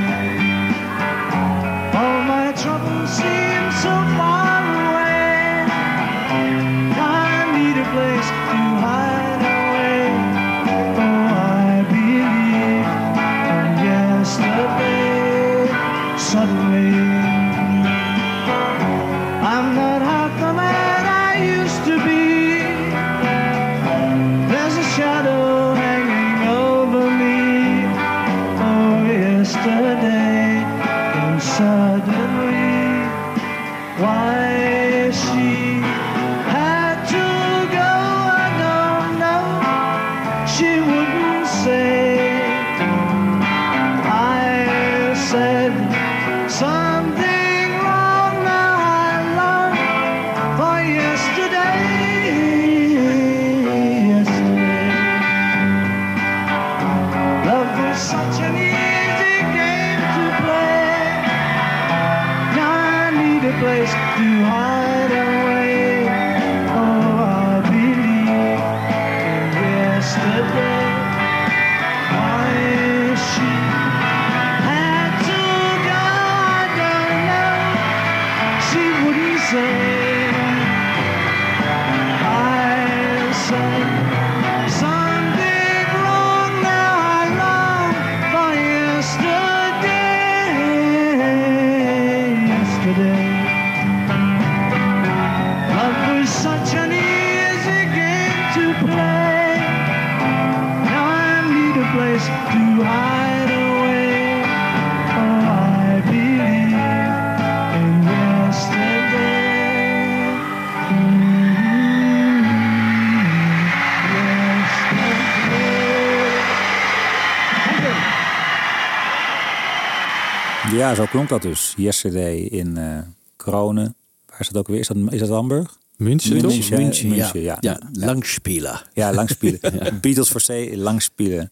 [120.75, 121.73] Ja, zo klonk dat dus.
[121.77, 122.97] Yesterday in eh
[123.35, 123.95] Kronen.
[124.29, 124.79] Waar is dat ook weer?
[124.79, 125.77] Is dat, is dat Hamburg?
[125.97, 126.51] München, toch?
[126.51, 127.15] München, München, ja.
[127.15, 127.57] München, ja.
[127.59, 128.81] Ja, langspelen.
[128.93, 129.59] Ja, langspelen.
[130.01, 131.51] Beatles voor C, langspelen.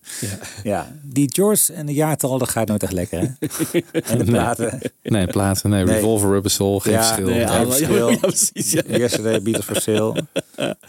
[0.64, 0.92] Ja.
[1.02, 3.28] Die George en de jaartal, dat gaat nooit echt lekker, hè?
[4.12, 4.80] En de platen.
[5.04, 5.70] Nee, platen.
[5.70, 5.94] Nee, Nee.
[5.96, 7.28] Revolver, Rubber Soul, geen Ja, verschil.
[7.28, 8.10] nee, geen verschil.
[8.12, 8.82] Ja, precies, ja.
[8.88, 10.26] Yesterday, Beatles for Sale.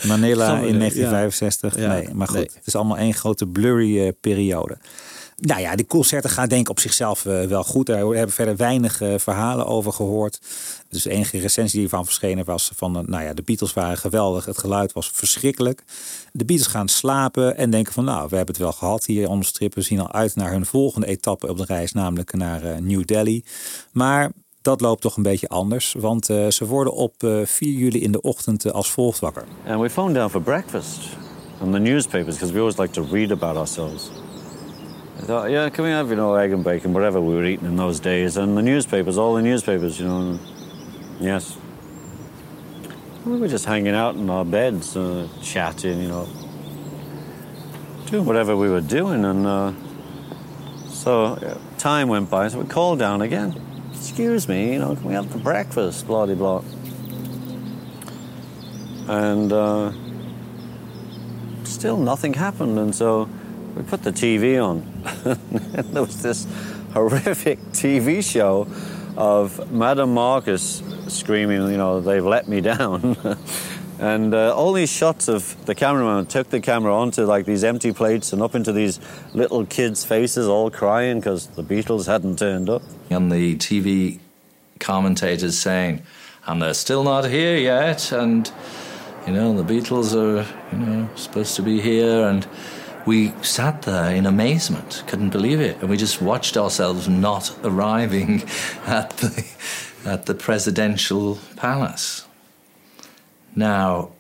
[0.07, 1.79] Manila in er, 1965.
[1.79, 1.89] ja.
[1.93, 2.37] Nee, maar goed.
[2.37, 2.51] Nee.
[2.55, 4.77] Het is allemaal één grote blurry eh, periode.
[5.37, 7.87] Nou ja, die concerten gaan denk ik op zichzelf eh, wel goed.
[7.87, 10.41] Daar hebben we verder weinig eh, verhalen over gehoord.
[10.89, 12.97] Dus de enige recensie die ervan verschenen was van...
[12.97, 14.45] eh, nou ja, de Beatles waren geweldig.
[14.45, 15.83] Het geluid was verschrikkelijk.
[16.33, 18.05] De Beatles gaan slapen en denken van...
[18.05, 19.75] nou, we hebben het wel gehad hier on the strip.
[19.75, 21.93] We zien al uit naar hun volgende etappe op de reis.
[21.93, 23.45] Namelijk naar New Delhi.
[23.93, 24.33] Maar
[24.63, 25.95] dat loopt toch een beetje anders.
[25.99, 29.45] Want ze worden op eh, 4 juli in de ochtend als volgt wakker.
[29.67, 30.99] And we phoned down for breakfast
[31.57, 34.11] from the newspapers because we always like to read about ourselves.
[35.25, 37.65] I thought, yeah, can we have, you know, egg and bacon, whatever we were eating
[37.65, 40.39] in those days, and the newspapers, all the newspapers, you know.
[41.19, 41.57] yes.
[43.25, 46.29] We were just hanging out in our beds, uh, chatting, you know,
[48.05, 49.73] doing whatever we were doing, and uh,
[50.89, 53.59] so time went by, so we called down again.
[53.95, 56.07] Excuse me, you know, can we have the breakfast?
[56.07, 56.65] Blah, blah, blah.
[59.09, 59.91] And uh,
[61.65, 62.79] still nothing happened.
[62.79, 63.27] And so
[63.75, 64.94] we put the TV on.
[65.25, 66.47] there was this
[66.93, 68.67] horrific TV show
[69.17, 73.17] of Madame Marcus screaming, you know, they've let me down.
[73.99, 77.93] and uh, all these shots of the cameraman took the camera onto like these empty
[77.93, 78.99] plates and up into these
[79.35, 82.83] little kids' faces all crying because the Beatles hadn't turned up.
[83.11, 84.21] And the TV
[84.81, 86.03] commentators saying,
[86.47, 88.51] and they're still not here yet, and
[89.27, 92.47] you know, the Beatles are, you know, supposed to be here, and
[93.07, 98.43] we sat there in amazement, couldn't believe it, and we just watched ourselves not arriving
[98.87, 99.45] at the
[100.05, 102.27] at the presidential palace.
[103.57, 104.11] Now,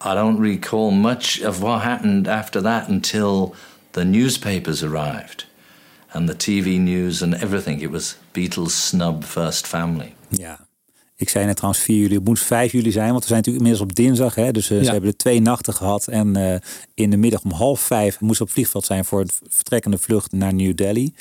[0.00, 3.54] I don't recall much of what happened after that until
[3.92, 5.44] the newspapers arrived
[6.12, 7.80] and the TV news and everything.
[7.80, 10.14] It was Beatles snub first family.
[10.30, 10.63] Ja.
[11.16, 13.64] Ik zei net trouwens 4 juli, het moet 5 juli zijn, want we zijn natuurlijk
[13.64, 14.34] inmiddels op dinsdag.
[14.34, 14.84] Hè, dus eh, Ja.
[14.84, 16.08] ze hebben er twee nachten gehad.
[16.08, 16.60] En eh,
[16.94, 20.32] in de middag om half vijf moest op het vliegveld zijn voor het vertrekkende vlucht
[20.32, 21.12] naar New Delhi.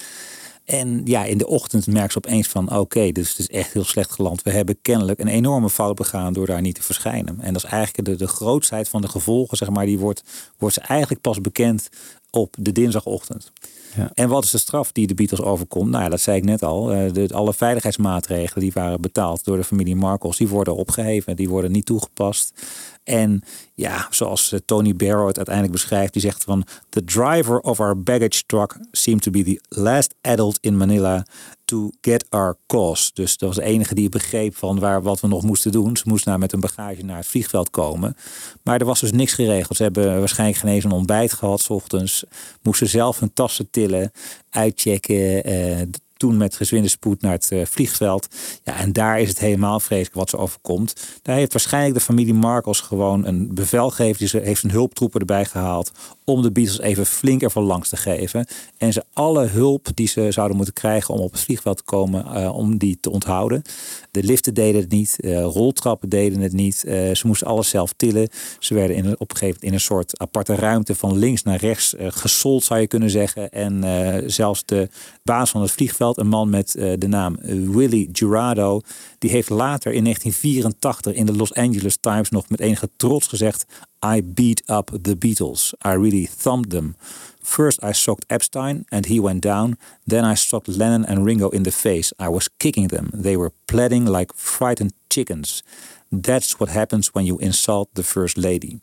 [0.65, 3.83] En ja, in de ochtend merken ze opeens van oké, dus het is echt heel
[3.83, 4.41] slecht geland.
[4.41, 7.41] We hebben kennelijk een enorme fout begaan door daar niet te verschijnen.
[7.41, 10.23] En dat is eigenlijk de, de grootheid van de gevolgen, zeg maar, die wordt,
[10.57, 11.89] wordt ze eigenlijk pas bekend
[12.29, 13.51] op de dinsdagochtend.
[14.13, 15.89] En wat is de straf die de Beatles overkomt?
[15.89, 16.91] Nou dat zei ik net al.
[16.91, 21.49] Eh, De, alle veiligheidsmaatregelen die waren betaald door de familie Marcos, die worden opgeheven, die
[21.49, 22.53] worden niet toegepast.
[23.03, 23.43] En
[23.73, 28.03] ja, zoals eh, Tony Barrow het uiteindelijk beschrijft, die zegt van the driver of our
[28.03, 31.25] baggage truck seemed to be the last adult in Manila
[31.65, 33.11] to get our cause.
[33.13, 35.97] Dus dat was de enige die begreep van waar wat we nog moesten doen.
[35.97, 38.15] Ze moesten nou met een bagage naar het vliegveld komen.
[38.63, 39.77] Maar er was dus niks geregeld.
[39.77, 42.23] Ze hebben waarschijnlijk geen eens een ontbijt gehad 's ochtends.
[42.61, 44.11] Moesten zelf hun tassen tillen,
[44.49, 45.43] uitchecken.
[45.43, 45.81] eh,
[46.31, 48.27] met gezwinde spoed naar het eh, vliegveld.
[48.63, 50.95] Ja, en daar is het helemaal vreselijk wat ze overkomt.
[51.21, 54.17] Daar heeft waarschijnlijk de familie Marcos gewoon een bevel gegeven.
[54.17, 55.91] Die ze heeft een hulptroepen erbij gehaald
[56.25, 58.45] om de Beatles even flink ervan langs te geven.
[58.77, 62.25] En ze alle hulp die ze zouden moeten krijgen om op het vliegveld te komen,
[62.25, 63.61] eh, om die te onthouden.
[64.11, 66.75] De liften deden het niet, eh, roltrappen deden het niet.
[67.13, 68.29] Ze moesten alles zelf tillen.
[68.59, 71.59] Ze werden in, op een gegeven moment in een soort aparte ruimte van links naar
[71.59, 73.49] rechts gesold, zou je kunnen zeggen.
[73.51, 73.83] En
[74.31, 74.89] zelfs de
[75.23, 77.37] baas van het vliegveld, een man met eh, de naam
[77.71, 78.81] Willy Jurado,
[79.17, 83.65] die heeft later in 1984 in de Los Angeles Times nog met enige trots gezegd:
[84.05, 85.73] I beat up the Beatles.
[85.85, 86.95] I really thumped them.
[87.41, 89.77] First I socked Epstein and he went down.
[90.05, 92.13] Then I socked Lennon and Ringo in the face.
[92.19, 93.09] I was kicking them.
[93.21, 95.63] They were pleading like frightened chickens.
[96.21, 98.79] That's what happens when you insult the first lady.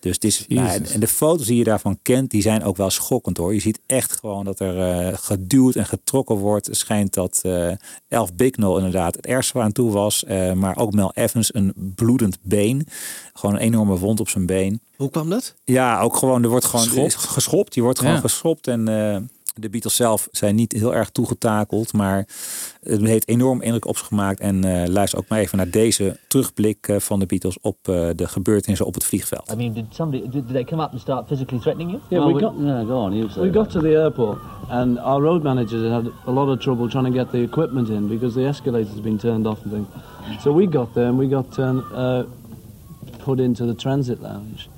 [0.00, 2.90] Dus het is, nou, en de foto's die je daarvan kent, die zijn ook wel
[2.90, 3.54] schokkend hoor.
[3.54, 6.66] Je ziet echt gewoon dat er eh, geduwd en getrokken wordt.
[6.66, 7.70] Het schijnt dat eh
[8.08, 10.24] Elf Bicknell inderdaad het ergste aan toe was.
[10.24, 12.86] eh, maar ook Mel Evans een bloedend been.
[13.32, 14.80] Gewoon een enorme wond op zijn been.
[14.96, 15.54] Hoe kwam dat?
[15.64, 17.14] Ja, ook gewoon, er wordt gewoon Geschopt.
[17.14, 17.74] geschopt.
[17.74, 18.20] Je wordt gewoon Ja.
[18.20, 18.88] geschopt en
[19.60, 22.28] de Beatles zelf zijn niet heel erg toegetakeld, maar
[22.82, 24.40] het heeft enorm indruk op ze gemaakt.
[24.40, 28.08] En eh, luister ook maar even naar deze terugblik eh, van de Beatles op eh,
[28.16, 29.52] de gebeurtenissen op het vliegveld.
[29.52, 32.02] I mean, did somebody did, they come up and start physically threatening you?
[32.08, 32.54] Yeah, Well, we got.
[32.58, 33.10] Yeah, go on.
[33.10, 33.54] We that.
[33.54, 34.38] got to the airport,
[34.68, 38.08] and our road managers had a lot of trouble trying to get the equipment in
[38.08, 39.86] because the escalator's been turned off and things.
[40.42, 42.22] So we got there and we got turned, uh,
[43.24, 44.68] put into the transit lounge,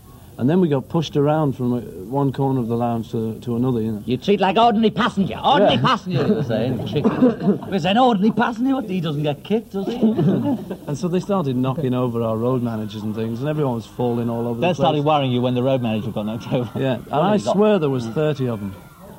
[0.41, 3.57] And then we got pushed around from uh, one corner of the lounge to, to
[3.57, 4.03] another, you know.
[4.07, 5.39] You treat like ordinary passenger.
[5.45, 5.83] Ordinary Yeah.
[5.83, 6.87] passenger, they were saying.
[6.87, 7.61] Chicken.
[7.71, 8.77] We're ordinary passenger.
[8.77, 8.89] What?
[8.89, 10.01] He doesn't get kicked, does he?
[10.01, 14.31] and so they started knocking over our road managers and things, and everyone was falling
[14.31, 16.71] all over That the started worrying you when the road manager got knocked over.
[16.75, 18.75] Yeah, and I swear there was 30 of them.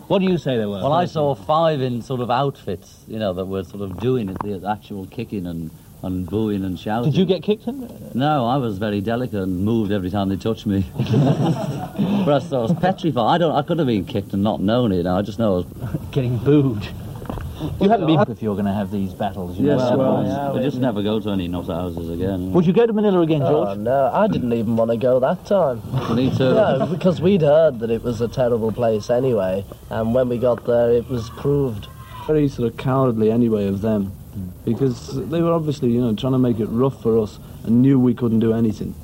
[0.07, 0.81] What do you say they were?
[0.81, 4.27] Well, I saw five in sort of outfits, you know, that were sort of doing
[4.27, 5.69] it, the actual kicking and,
[6.03, 7.11] and booing and shouting.
[7.11, 7.67] Did you get kicked?
[7.67, 7.87] In?
[8.13, 10.85] No, I was very delicate and moved every time they touched me.
[10.97, 13.35] but I, I was petrified.
[13.35, 13.55] I don't.
[13.55, 15.05] I could have been kicked and not known it.
[15.05, 15.65] I just know I was
[16.11, 16.87] getting booed.
[17.79, 19.55] You haven't been if you're going to have these battles.
[19.59, 22.51] You know, Yes, well, yeah, I just never go to any nut houses again.
[22.53, 23.77] Would you go to Manila again, Oh, George?
[23.77, 25.79] no, I didn't even want to go that time.
[26.15, 26.55] Me too.
[26.55, 30.65] No, because we'd heard that it was a terrible place anyway, and when we got
[30.65, 31.87] there, it was proved.
[32.25, 34.11] Very sort of cowardly anyway of them,
[34.65, 37.99] because they were obviously, you know, trying to make it rough for us and knew
[37.99, 38.95] we couldn't do anything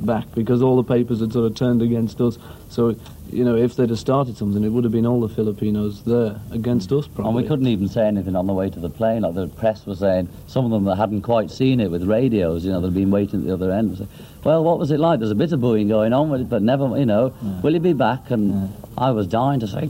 [0.00, 2.38] back because all the papers had sort of turned against us.
[2.68, 2.96] So,
[3.30, 6.40] you know, if they'd have started something, it would have been all the Filipinos there
[6.52, 7.28] against us, probably.
[7.28, 9.22] And we couldn't even say anything on the way to the plane.
[9.22, 12.64] Like the press was saying, some of them that hadn't quite seen it with radios,
[12.64, 13.98] you know, they'd been waiting at the other end.
[13.98, 14.06] Say,
[14.44, 15.20] well, what was it like?
[15.20, 17.80] There's a bit of booing going on, with it, but never, you know, will you
[17.80, 18.30] be back?
[18.30, 19.88] And I was dying to say.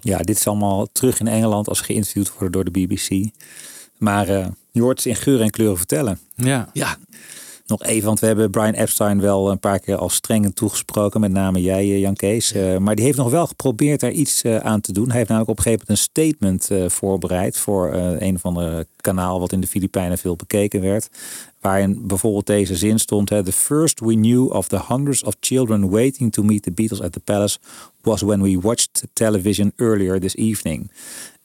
[0.00, 3.30] Ja, dit is allemaal terug in Engeland als ze geïnterviewd worden door de BBC.
[3.96, 6.18] Maar eh, je hoort ze in geur en kleuren vertellen.
[6.34, 6.68] Ja.
[6.72, 6.96] ja.
[7.66, 11.20] Nog even, want we hebben Brian Epstein wel een paar keer als streng toegesproken.
[11.20, 12.52] Met name jij, eh, Jan Kees.
[12.52, 15.08] Eh, maar die heeft nog wel geprobeerd daar iets aan te doen.
[15.08, 17.58] Hij heeft namelijk op een gegeven moment een statement eh, voorbereid.
[17.58, 21.08] Voor eh, een van de kanaal wat in de Filipijnen veel bekeken werd.
[21.68, 23.26] Waarin bijvoorbeeld deze zin stond.
[23.26, 27.12] The first we knew of the hundreds of children waiting to meet the Beatles at
[27.12, 27.58] the palace.
[28.00, 30.90] Was when we watched television earlier this evening.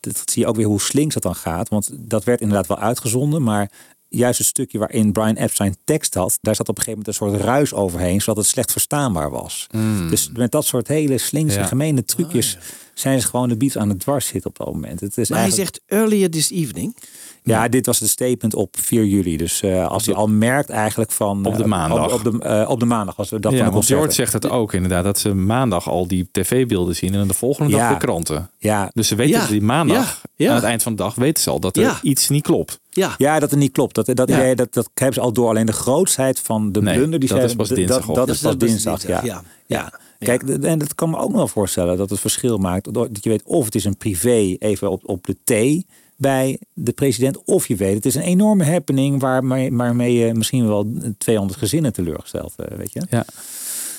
[0.00, 1.68] Dat zie je ook weer hoe slinks dat dan gaat.
[1.68, 3.42] Want dat werd inderdaad wel uitgezonden.
[3.42, 3.70] Maar
[4.16, 7.28] juist het stukje waarin Brian Epstein tekst had, daar zat op een gegeven moment een
[7.38, 9.66] soort ruis overheen, zodat het slecht verstaanbaar was.
[9.70, 10.10] Mm.
[10.10, 11.66] Dus met dat soort hele slinkse, Ja.
[11.66, 12.58] gemene trucjes
[12.94, 15.00] zijn ze gewoon de beats aan het dwars zitten op dat moment.
[15.00, 16.96] Het is Maar hij eigenlijk- zegt earlier this evening.
[17.42, 19.36] ja, dit was de statement op 4 juli.
[19.36, 21.44] Dus eh, als je al merkt eigenlijk van...
[21.46, 22.04] Op de eh, maandag.
[22.12, 23.86] Op, op de, eh, op de maandag, als we dat ja, van de want.
[23.86, 25.04] George zegt het ook inderdaad.
[25.04, 27.14] Dat ze maandag al die tv-beelden zien.
[27.14, 28.50] En de volgende dag de kranten.
[28.58, 28.90] Ja.
[28.92, 29.40] Dus ze weten Ja.
[29.40, 30.44] dat die maandag, Ja.
[30.44, 30.48] Ja.
[30.48, 31.98] aan het eind van de dag, weten ze al dat er Ja.
[32.02, 32.80] iets niet klopt.
[32.94, 33.14] Ja.
[33.18, 33.94] ja, dat het niet klopt.
[33.94, 34.36] Dat, dat, Ja.
[34.38, 35.48] idee, dat, dat hebben ze al door.
[35.48, 38.14] Alleen de grootsheid van de Nee, blunder die dat zij is pas dat- dinsdag Dat,
[38.14, 39.34] dat is pas is pas dinsdag, dinsdag, ja.
[39.34, 39.42] ja.
[39.66, 39.98] ja.
[40.18, 42.94] Kijk, en dat kan me ook nog wel voorstellen dat het verschil maakt.
[42.94, 45.84] Dat je weet of het is een privé even op, op de T
[46.16, 47.44] bij de president.
[47.44, 51.92] Of je weet het is een enorme happening waarmee, waarmee je misschien wel 200 gezinnen
[51.92, 53.02] teleurgesteld eh, weet je.
[53.10, 53.24] Ja.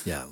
[0.04, 0.26] Ja.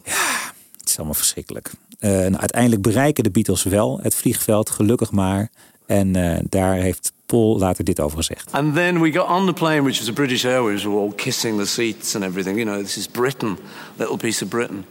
[0.78, 1.72] Het is allemaal verschrikkelijk.
[2.00, 5.50] Eh, nou, uiteindelijk bereiken de Beatles wel het vliegveld, gelukkig maar.
[5.86, 8.52] En eh, daar heeft Paul later dit over gezegd.
[8.52, 10.84] And then we got on the plane, which was a British Airways.
[10.84, 12.58] We were all kissing the seats and everything.
[12.58, 13.58] You know, this is Britain,
[13.98, 14.86] little piece of Britain.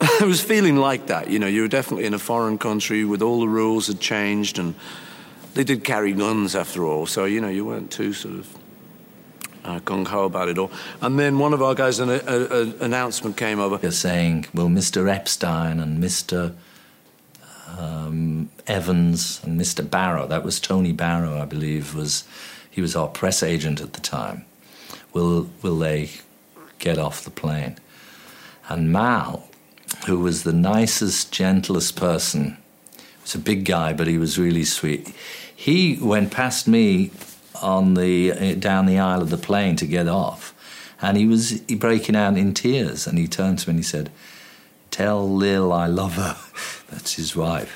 [0.20, 1.28] I was feeling like that.
[1.28, 4.58] You know, you were definitely in a foreign country with all the rules had changed,
[4.58, 4.74] and
[5.54, 7.06] they did carry guns after all.
[7.06, 8.46] So you know, you weren't too sort of
[9.64, 10.70] uh, gung ho about it all.
[11.00, 13.76] And then one of our guys, an a, a, announcement came over.
[13.76, 15.08] They're saying, well, Mr.
[15.08, 16.54] Epstein and Mr.
[17.78, 19.88] Um, Evans and Mr.
[19.88, 22.24] Barrow, that was Tony Barrow, I believe, was
[22.70, 24.44] he was our press agent at the time.
[25.12, 26.10] Will will they
[26.78, 27.76] get off the plane?
[28.68, 29.48] And Mal,
[30.06, 32.56] who was the nicest, gentlest person,
[33.22, 35.12] was a big guy, but he was really sweet.
[35.54, 37.10] He went past me
[37.60, 40.54] on the uh, down the aisle of the plane to get off,
[41.02, 43.06] and he was breaking out in tears.
[43.06, 44.10] And he turned to me and he said,
[45.00, 46.36] "Tell Lil I love her."
[46.90, 47.74] That's his wife.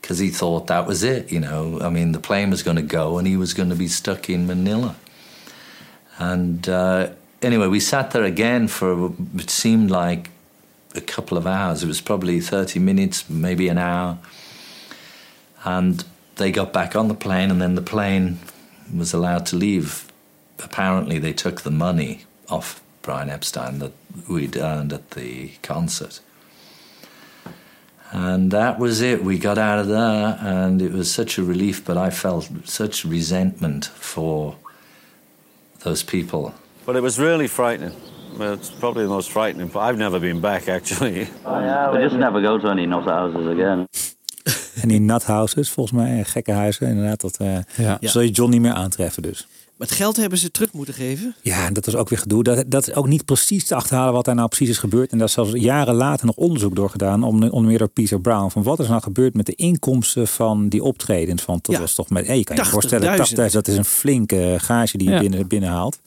[0.00, 1.78] Because he thought that was it, you know.
[1.80, 4.28] I mean, the plane was going to go, and he was going to be stuck
[4.28, 4.96] in Manila.
[6.18, 7.10] And uh,
[7.40, 10.30] anyway, we sat there again for it seemed like
[10.96, 11.84] a couple of hours.
[11.84, 14.18] It was probably 30 minutes, maybe an hour.
[15.64, 16.04] And
[16.34, 18.40] they got back on the plane, and then the plane
[18.92, 20.10] was allowed to leave.
[20.58, 23.92] Apparently, they took the money off Brian Epstein that
[24.28, 26.20] we'd earned at the concert.
[28.12, 29.22] And that was it.
[29.24, 33.04] We got out of there, and it was such a relief, but I felt such
[33.04, 34.54] resentment for
[35.84, 36.52] those people.
[36.84, 37.92] But it was really frightening.
[38.38, 39.70] Well, it's probably the most frightening.
[39.72, 41.26] But I've never been back actually.
[41.44, 43.86] Yeah, we just never go to any nut houses again.
[44.82, 47.98] En in nathouses, volgens mij, eh, gekke huizen, inderdaad, dat eh Ja.
[48.00, 49.46] zul je John niet meer aantreffen dus.
[49.78, 51.34] Maar het geld hebben ze terug moeten geven.
[51.42, 52.42] Ja, en dat was ook weer gedoe.
[52.42, 55.10] Dat, dat is ook niet precies te achterhalen wat daar nou precies is gebeurd.
[55.12, 58.20] En daar is zelfs jaren later nog onderzoek door gedaan, onder, onder meer door Peter
[58.20, 58.50] Brown.
[58.50, 61.42] Van wat is nou gebeurd met de inkomsten van die optredens?
[61.42, 61.80] Van, dat Ja.
[61.80, 62.70] was toch met, hey, je kan je 80.000.
[62.72, 65.20] voorstellen, 80.000, dat is een flinke gage die je Ja.
[65.20, 65.98] binnen, binnenhaalt.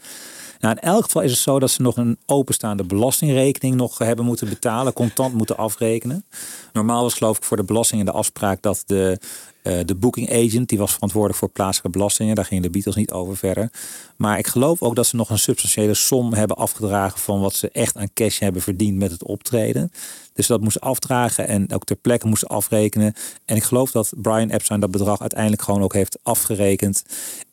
[0.60, 4.26] Nou, in elk geval is het zo dat ze nog een openstaande belastingrekening nog hebben
[4.26, 6.26] moeten betalen, contant moeten afrekenen.
[6.74, 9.20] Normaal was geloof ik voor de belastingen de afspraak dat de,
[9.64, 13.12] eh, de booking agent, die was verantwoordelijk voor plaatselijke belastingen, daar gingen de Beatles niet
[13.12, 13.70] over verder.
[14.16, 17.70] Maar ik geloof ook dat ze nog een substantiële som hebben afgedragen van wat ze
[17.72, 19.92] echt aan cash hebben verdiend met het optreden.
[20.34, 23.14] Dus dat moesten afdragen en ook ter plekke moesten afrekenen.
[23.46, 27.04] En ik geloof dat Brian Epstein dat bedrag uiteindelijk gewoon ook heeft afgerekend.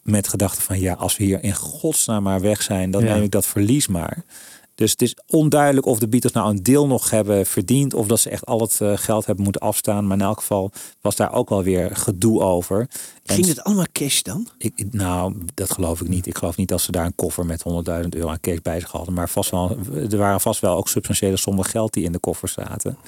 [0.02, 3.14] Met gedachte van ja, als we hier in godsnaam maar weg zijn, dan Ja.
[3.14, 4.24] neem ik dat verlies maar.
[4.78, 7.94] Dus het is onduidelijk of de Beatles nou een deel nog hebben verdiend.
[7.94, 10.06] Of dat ze echt al het eh, geld hebben moeten afstaan.
[10.06, 10.70] Maar in elk geval
[11.00, 12.80] was daar ook wel weer gedoe over.
[13.24, 14.48] En Ging het allemaal cash dan?
[14.58, 16.26] ik- nou, dat geloof ik niet.
[16.26, 18.90] Ik geloof niet dat ze daar een koffer met 100.000 euro aan cash bij zich
[18.90, 19.14] hadden.
[19.14, 19.76] Maar vast wel,
[20.10, 22.98] er waren vast wel ook substantiële sommen geld die in de koffer zaten.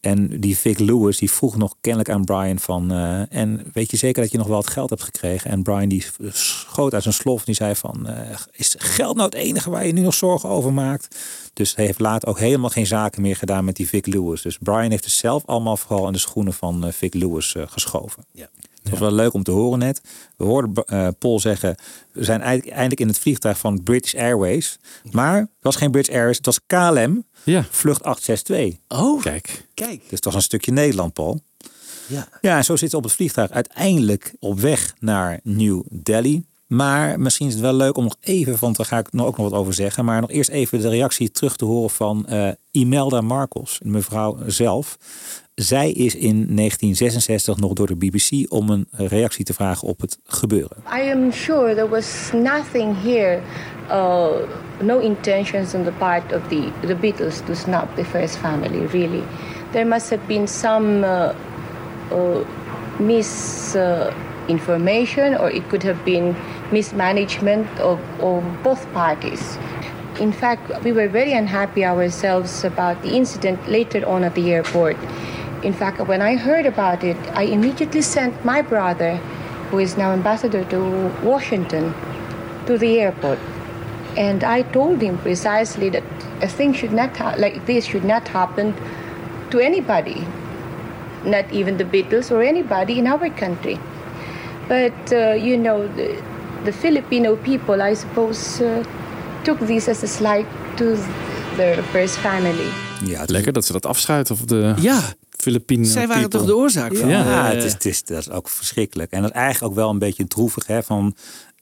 [0.00, 2.90] En die Vic Lewis, die vroeg nog kennelijk aan Brian van...
[2.90, 5.50] eh, en weet je zeker dat je nog wel het geld hebt gekregen?
[5.50, 7.44] En Brian die schoot uit zijn slof.
[7.44, 10.72] Die zei van, eh, is geld nou het enige waar je nu nog zorgen over
[10.72, 11.16] maakt?
[11.52, 14.42] Dus hij heeft later ook helemaal geen zaken meer gedaan met die Vic Lewis.
[14.42, 18.24] Dus Brian heeft het zelf allemaal vooral in de schoenen van eh, Vic Lewis geschoven.
[18.32, 18.48] Ja.
[18.90, 20.00] Dat was wel leuk om te horen net.
[20.36, 21.74] We hoorden eh, Paul zeggen,
[22.12, 24.78] we zijn eigenlijk eindelijk in het vliegtuig van British Airways.
[25.10, 27.64] Maar het was geen British Airways, het was KLM, Ja.
[27.70, 28.78] vlucht 862.
[28.88, 29.66] Oh, Kijk.
[29.74, 30.00] kijk.
[30.00, 31.40] Dus het was een stukje Nederland, Paul.
[32.06, 32.28] Ja.
[32.40, 36.42] Ja, en zo zitten ze op het vliegtuig uiteindelijk op weg naar New Delhi.
[36.70, 39.36] Maar misschien is het wel leuk om nog even, want daar ga ik nog ook
[39.36, 40.04] nog wat over zeggen.
[40.04, 44.98] Maar nog eerst even de reactie terug te horen van eh, Imelda Marcos, mevrouw zelf.
[45.54, 50.18] Zij is in 1966 nog door de BBC om een reactie te vragen op het
[50.24, 50.76] gebeuren.
[50.96, 53.40] I am sure there was nothing here,
[53.88, 54.28] uh,
[54.82, 59.22] no intentions on the part of the, the Beatles to snap the first family, really.
[59.70, 61.30] There must have been some uh,
[63.74, 64.10] uh,
[64.50, 66.34] misinformation, or it could have been
[66.72, 69.58] mismanagement of, of both parties.
[70.18, 74.96] In fact, we were very unhappy ourselves about the incident later on at the airport.
[75.62, 79.16] In fact, when I heard about it, I immediately sent my brother,
[79.70, 80.80] who is now ambassador to
[81.22, 81.94] Washington,
[82.66, 83.38] to the airport.
[84.16, 86.02] And I told him precisely that
[86.42, 88.74] a thing should not ha- like this should not happen
[89.50, 90.26] to anybody,
[91.24, 93.78] not even the Beatles or anybody in our country.
[94.70, 96.18] But uh, you know, the,
[96.64, 98.68] the Filipino people, I suppose, uh,
[99.42, 100.46] took this as a slight
[100.76, 100.96] to
[101.56, 102.68] their first family.
[103.04, 105.00] Ja, Lekker dat ze dat afschuiten op de Ja.
[105.30, 106.38] Filipino Zij waren people.
[106.38, 107.08] toch de oorzaak van?
[107.08, 109.10] Ja, eh, het is, het is, dat is ook verschrikkelijk.
[109.10, 110.66] En dat is eigenlijk ook wel een beetje droevig.
[110.66, 111.04] Hè, van,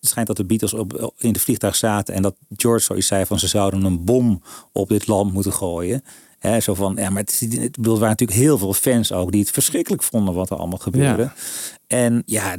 [0.00, 3.26] het schijnt dat de Beatles op, in de vliegtuig zaten en dat George zoiets zei
[3.26, 4.42] van ze zouden een bom
[4.72, 6.02] op dit land moeten gooien.
[6.38, 9.40] Hè, zo van, ja, maar het, bedoel, er waren natuurlijk heel veel fans ook die
[9.40, 11.22] het verschrikkelijk vonden wat er allemaal gebeurde.
[11.22, 11.32] Ja.
[11.88, 12.56] En ja,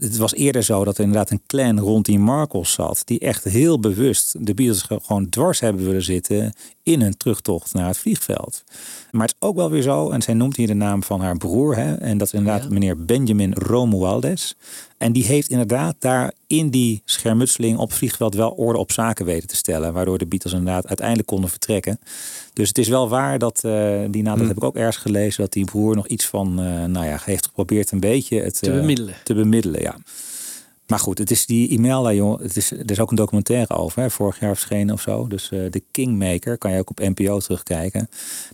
[0.00, 3.02] het was eerder zo dat er inderdaad een clan rond die Marcos zat.
[3.04, 6.52] Die echt heel bewust de Beatles ge- gewoon dwars hebben willen zitten
[6.82, 8.64] in hun terugtocht naar het vliegveld.
[9.10, 11.36] Maar het is ook wel weer zo, en zij noemt hier de naam van haar
[11.36, 11.76] broer.
[11.76, 14.52] Hè, en dat is inderdaad meneer Benjamin Romualdez.
[14.98, 19.48] En die heeft inderdaad daar in die schermutseling op vliegveld wel orde op zaken weten
[19.48, 19.92] te stellen.
[19.92, 21.98] Waardoor de Beatles inderdaad uiteindelijk konden vertrekken.
[22.52, 25.42] Dus het is wel waar dat, eh, die naam, dat heb ik ook ergens gelezen,
[25.42, 28.78] dat die broer nog iets van, eh, nou ja, heeft geprobeerd een beetje het Te
[28.78, 29.14] eh, bemiddelen.
[29.24, 29.96] Te bemiddelen, ja.
[30.86, 32.40] Maar goed, het is die Imelda, joh.
[32.40, 35.26] Het is, er is ook een documentaire over, hè, vorig jaar verschenen of zo.
[35.26, 38.08] Dus eh de Kingmaker, kan je ook op NPO terugkijken.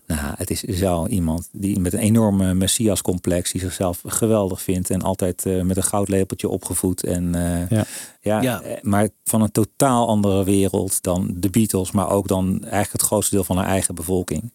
[0.07, 5.03] Nou, het is zo iemand die met een enorme messias-complex, die zichzelf geweldig vindt en
[5.03, 7.05] altijd eh, met een goudlepeltje opgevoed.
[7.05, 7.85] En eh, Ja.
[8.21, 8.61] ja, Ja.
[8.62, 13.03] eh, maar van een totaal andere wereld dan de Beatles, maar ook dan eigenlijk het
[13.03, 14.53] grootste deel van haar eigen bevolking.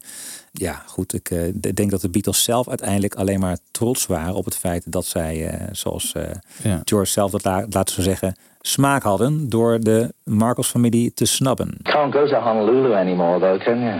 [0.55, 1.13] Ja, goed.
[1.13, 4.57] Ik eh, d- denk dat de Beatles zelf uiteindelijk alleen maar trots waren op het
[4.57, 6.23] feit dat zij, eh, zoals eh,
[6.63, 6.81] Ja.
[6.83, 11.77] George zelf dat la- laten we zeggen, smaak hadden door de Marcos-familie te snabben.
[11.83, 13.99] Can't go to Honolulu anymore, though, can you?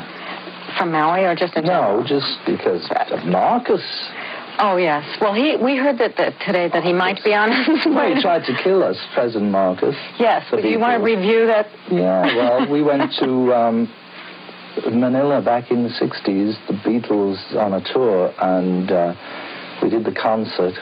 [0.76, 4.12] From Maui or just in No, just because of Marcus.
[4.62, 5.04] Oh yes.
[5.20, 7.50] Well, he we heard that, that today that he might be on.
[7.96, 9.96] Well, he tried to kill us, President Marcus.
[10.20, 10.44] yes.
[10.50, 11.66] Do you want to review that?
[11.90, 13.30] Yeah, well, we went to
[13.62, 13.90] um,
[14.82, 19.14] Manila back in the 60s, the Beatles on a tour, and uh,
[19.82, 20.74] we did the concert.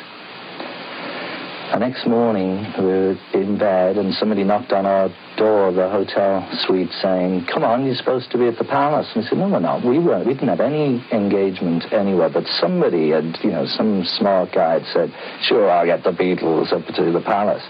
[1.71, 6.47] The next morning, we were in bed, and somebody knocked on our door the hotel
[6.67, 9.07] suite saying, Come on, you're supposed to be at the palace.
[9.15, 9.85] And we said, No, we're not.
[9.85, 10.27] We, weren't.
[10.27, 14.85] we didn't have any engagement anywhere, but somebody had, you know, some smart guy had
[14.91, 15.13] said,
[15.43, 17.63] Sure, I'll get the Beatles up to the palace.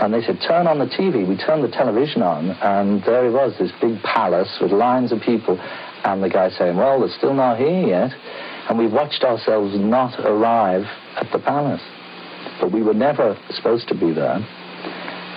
[0.00, 1.28] And they said, turn on the TV.
[1.28, 5.20] We turned the television on, and there it was, this big palace with lines of
[5.20, 5.60] people.
[5.60, 8.10] And the guy saying, well, they're still not here yet.
[8.70, 10.84] And we watched ourselves not arrive
[11.16, 11.82] at the palace.
[12.60, 14.40] But we were never supposed to be there.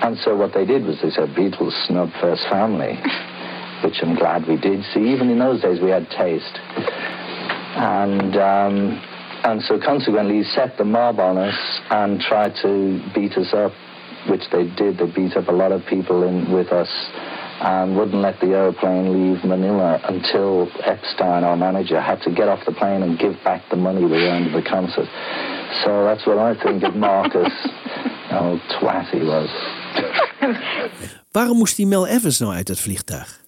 [0.03, 2.95] And so what they did was they said Beatles snub first family,
[3.83, 4.83] which I'm glad we did.
[4.93, 6.59] See, even in those days we had taste.
[7.75, 9.01] And um,
[9.43, 11.55] and so consequently he set the mob on us
[11.89, 13.73] and tried to beat us up,
[14.27, 14.97] which they did.
[14.97, 16.89] They beat up a lot of people in with us
[17.61, 22.65] and wouldn't let the airplane leave Manila until Epstein, our manager, had to get off
[22.65, 25.07] the plane and give back the money we earned at the concert.
[25.83, 27.53] So that's what I think of Marcus.
[28.29, 29.49] How twat he was.
[31.31, 33.42] Waarom moest die Mel Evans nou uit het vliegtuig?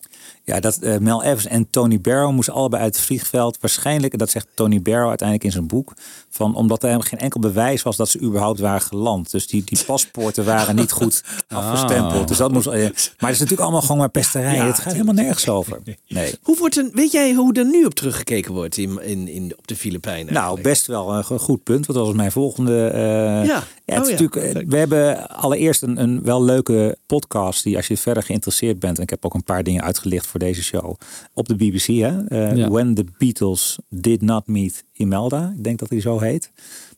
[0.45, 3.57] Ja, dat eh, Mel Evans en Tony Barrow moesten allebei uit het vliegveld.
[3.61, 5.93] Waarschijnlijk, en dat zegt Tony Barrow uiteindelijk in zijn boek,
[6.29, 9.31] van omdat er geen enkel bewijs was dat ze überhaupt waren geland.
[9.31, 12.27] Dus die, die paspoorten waren niet goed afgestempeld.
[12.27, 14.55] Dus dat moest, eh, maar het is natuurlijk allemaal gewoon maar pesterij.
[14.55, 15.79] Ja, het gaat helemaal nergens over.
[16.07, 16.33] Nee.
[16.43, 19.67] Hoe wordt er, weet jij hoe er nu op teruggekeken wordt in, in, in, op
[19.67, 20.33] de Filipijnen?
[20.33, 21.85] Nou, best wel een go- goed punt.
[21.85, 22.87] Want dat was mijn volgende.
[22.87, 23.01] eh,
[23.45, 23.63] Ja.
[23.85, 24.11] het is Oh ja.
[24.11, 27.63] natuurlijk, we hebben allereerst een, een wel leuke podcast.
[27.63, 28.97] Die als je verder geïnteresseerd bent.
[28.97, 30.95] En ik heb ook een paar dingen uitgelicht voor deze show.
[31.33, 31.85] Op de BBC.
[31.85, 32.25] Hè?
[32.27, 32.69] Eh, Ja.
[32.69, 35.53] When the Beatles Did Not Meet Imelda.
[35.57, 36.51] Ik denk dat hij zo heet.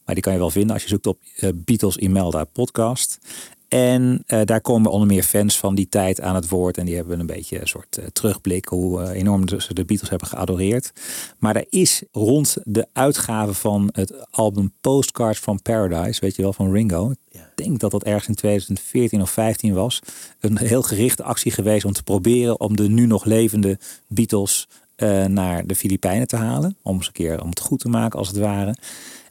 [0.06, 3.20] Maar die kan je wel vinden als je zoekt op eh, Beatles Imelda podcast.
[3.68, 6.78] En eh, daar komen onder meer fans van die tijd aan het woord.
[6.78, 10.92] En die hebben een beetje een soort terugblik hoe enorm ze de Beatles hebben geadoreerd.
[11.40, 16.54] Maar er is rond de uitgave van het album Postcards from Paradise, weet je wel,
[16.54, 17.14] van Ringo.
[17.58, 20.02] Ik denk dat dat ergens in 2014 of 15 was.
[20.40, 25.26] Een heel gerichte actie geweest om te proberen om de nu nog levende Beatles eh,
[25.26, 26.78] naar de Filipijnen te halen.
[26.82, 28.76] Om eens een keer om het goed te maken als het ware.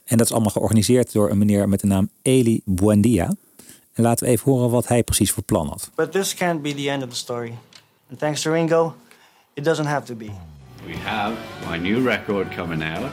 [0.04, 3.34] En dat is allemaal georganiseerd door een meneer met de naam Eli Buendia.
[3.92, 5.90] En laten we even horen wat hij precies voor plan had.
[5.94, 7.54] But this can't be the end of the story.
[8.10, 8.94] And thanks to Ringo,
[9.54, 10.30] it doesn't have to be.
[10.86, 11.32] We have
[11.70, 13.12] my new record coming out,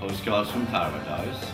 [0.00, 1.46] Postcards from Paradise.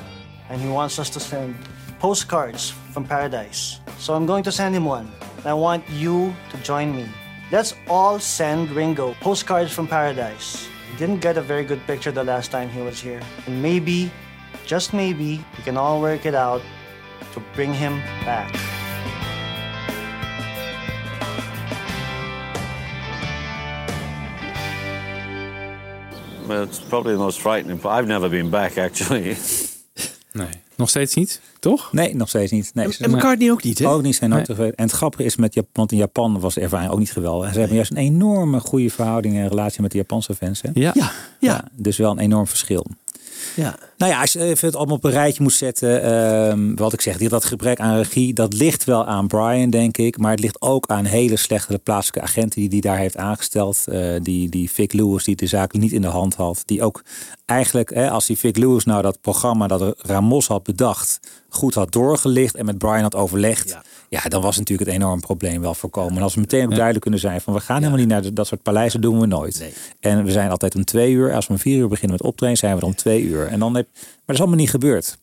[0.50, 1.54] And he wants us to send
[2.02, 3.78] postcards from paradise.
[3.98, 5.08] So I'm going to send him one.
[5.36, 7.06] And I want you to join me.
[7.52, 10.66] Let's all send Ringo postcards from paradise.
[10.90, 13.20] He didn't get a very good picture the last time he was here.
[13.46, 14.10] And maybe,
[14.66, 16.60] just maybe, we can all work it out
[17.34, 18.52] to bring him back.
[26.48, 27.76] Well, it's probably the most frightening.
[27.76, 29.36] But I've never been back actually.
[30.32, 31.92] Nee, nog steeds niet, toch?
[31.92, 32.70] Nee, nog steeds niet.
[32.74, 33.88] Nee, en McCartney ook niet, hè?
[33.88, 34.72] Ook niet zijn nooit Nee.
[34.72, 37.46] En het grappige is met Japan, want in Japan was de ervaring ook niet geweldig.
[37.46, 40.62] En ze hebben juist een enorme goede verhouding en relatie met de Japanse fans.
[40.62, 40.70] Hè?
[40.74, 40.90] Ja.
[40.94, 41.64] Ja, ja.
[41.72, 42.86] Dus wel een enorm verschil.
[43.56, 43.78] Ja.
[44.02, 46.02] Nou ja, als je even het allemaal op een rijtje moet zetten.
[46.02, 49.96] ehm, wat ik zeg, die- dat gebrek aan regie, dat ligt wel aan Brian, denk
[49.96, 50.18] ik.
[50.18, 53.84] Maar het ligt ook aan hele slechte plaatselijke agenten die hij daar heeft aangesteld.
[53.88, 56.62] Eh, die, die Vic Lewis, die de zaak niet in de hand had.
[56.66, 57.02] Die ook
[57.46, 61.92] eigenlijk, hè, als die Vic Lewis nou dat programma dat Ramos had bedacht, goed had
[61.92, 63.78] doorgelicht en met Brian had overlegd.
[64.08, 66.16] Ja, dan was natuurlijk het enorm probleem wel voorkomen.
[66.16, 68.46] En als we meteen ook duidelijk kunnen zijn van we gaan helemaal niet naar dat
[68.46, 69.72] soort paleizen, doen we nooit.
[70.00, 71.34] En we zijn altijd om twee uur.
[71.34, 73.46] Als we om vier uur beginnen met optreden, zijn we er om twee uur.
[73.46, 75.18] En dan heb, maar dat is allemaal niet gebeurd.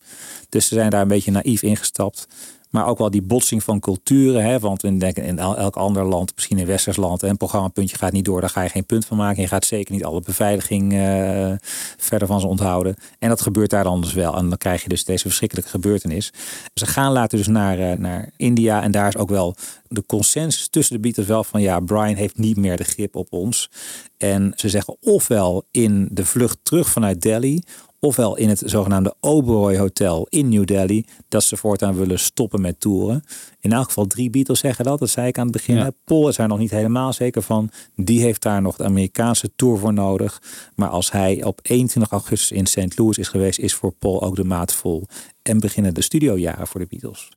[0.49, 2.27] Dus ze zijn daar een beetje naïef ingestapt.
[2.69, 4.43] Maar ook wel die botsing van culturen.
[4.43, 4.59] Hè?
[4.59, 8.11] Want we denken in el- elk ander land, misschien in Westers land, een programmapuntje gaat
[8.11, 8.41] niet door.
[8.41, 9.41] Daar ga je geen punt van maken.
[9.41, 11.51] Je gaat zeker niet alle beveiliging eh,
[11.97, 12.95] verder van ze onthouden.
[13.19, 14.35] En dat gebeurt daar dan dus wel.
[14.35, 16.33] En dan krijg je dus deze verschrikkelijke gebeurtenis.
[16.73, 18.83] Ze gaan later dus naar, eh, naar India.
[18.83, 19.55] En daar is ook wel
[19.87, 23.27] de consensus tussen de Beatles wel van ja, Brian heeft niet meer de grip op
[23.33, 23.69] ons.
[24.17, 27.61] En ze zeggen ofwel in de vlucht terug vanuit Delhi,
[27.99, 32.79] ofwel in het zogenaamde Oberoi Hotel in New Delhi, dat ze voortaan willen stoppen met
[32.79, 33.23] toeren.
[33.59, 35.75] In elk geval drie Beatles zeggen dat, dat zei ik aan het begin.
[35.75, 35.91] Ja.
[36.03, 37.69] Paul is daar nog niet helemaal zeker van.
[37.95, 40.41] Die heeft daar nog de Amerikaanse tour voor nodig.
[40.75, 42.97] Maar als hij op 21 augustus in St.
[42.97, 45.07] Louis is geweest, is voor Paul ook de maat vol.
[45.41, 47.29] En beginnen de studiojaren voor de Beatles.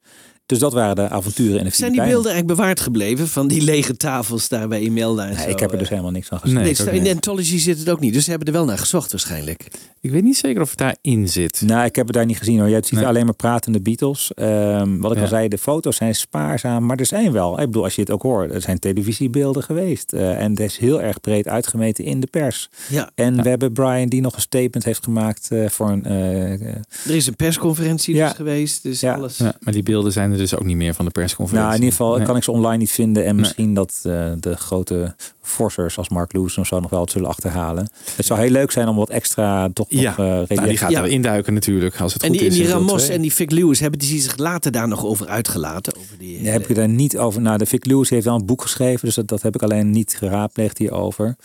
[0.46, 3.62] Dus dat waren de avonturen in de Zijn die beelden eigenlijk bewaard gebleven van die
[3.62, 5.48] lege tafels daar bij Imelda en Nee, zo?
[5.50, 5.80] ik heb er eh?
[5.80, 6.56] dus helemaal niks van gezien.
[6.56, 7.10] Nee, in de.
[7.10, 8.12] Anthology zit het ook niet.
[8.12, 9.66] Dus ze hebben er wel naar gezocht waarschijnlijk.
[10.00, 11.60] Ik weet niet zeker of het daarin zit.
[11.64, 12.68] Nou, ik heb het daar niet gezien hoor.
[12.68, 13.06] Je ziet Nee.
[13.06, 14.30] alleen maar pratende Beatles.
[14.34, 15.22] Ehm, wat ik Ja.
[15.22, 17.60] al zei, de foto's zijn spaarzaam, maar er zijn wel.
[17.60, 20.12] Ik bedoel, als je het ook hoort, er zijn televisiebeelden geweest.
[20.12, 22.68] Eh, en het is heel erg breed uitgemeten in de pers.
[22.88, 23.10] Ja.
[23.14, 26.04] En we hebben Brian die nog een statement heeft gemaakt eh, voor een...
[26.04, 26.60] eh, eh,
[27.06, 28.26] Er is een persconferentie Ja.
[28.28, 28.82] dus geweest.
[28.82, 29.14] Dus Ja.
[29.14, 29.36] alles.
[29.36, 31.68] Ja, maar die beelden zijn er dus ook niet meer van de persconferentie.
[31.68, 32.26] nou, in ieder geval Nee.
[32.26, 33.22] kan ik ze online niet vinden.
[33.24, 33.38] En Nee.
[33.40, 37.28] misschien dat eh, de grote forcers als Mark Lewis of zo nog wel wat zullen
[37.28, 37.90] achterhalen.
[38.16, 40.18] Het zou heel leuk zijn om wat extra toch Ja, nog...
[40.18, 41.02] eh, nou, die gaat Ja.
[41.02, 42.58] er induiken natuurlijk, als het En goed die, en is.
[42.60, 45.96] die Ramos en die Vic Lewis, hebben die zich later daar nog over uitgelaten?
[45.98, 47.40] Over die, Ja, heb je daar niet over?
[47.40, 49.90] Nou, de Vic Lewis heeft wel een boek geschreven, dus dat, dat heb ik alleen
[49.90, 51.36] niet geraadpleegd hierover.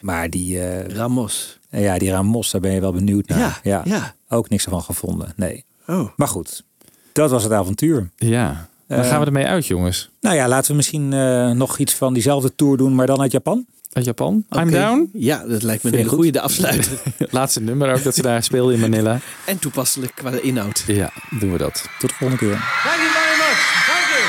[0.00, 1.58] Maar die, eh, Ramos.
[1.70, 3.38] ja, die Ramos, daar ben je wel benieuwd naar.
[3.38, 3.82] Ja, ja.
[3.84, 4.14] ja.
[4.28, 5.64] Ook niks ervan gevonden, nee.
[5.86, 6.08] Oh.
[6.16, 6.64] Maar goed,
[7.12, 8.10] dat was het avontuur.
[8.16, 8.68] Ja.
[8.86, 10.10] Waar gaan we ermee uit, jongens?
[10.20, 13.32] Nou ja, laten we misschien eh, nog iets van diezelfde tour doen, maar dan uit
[13.32, 13.66] Japan.
[13.92, 14.44] Uit Japan?
[14.50, 15.10] I'm down?
[15.12, 16.92] Ja, dat lijkt me een Vind goede de afsluiter.
[17.30, 19.18] Laatste nummer ook dat ze daar speelden in Manila.
[19.44, 20.84] en toepasselijk qua de inhoud.
[20.86, 21.88] Ja, doen we dat.
[21.98, 22.56] Tot de volgende keer.
[22.84, 23.60] Thank you very much.
[23.86, 24.24] Thank you.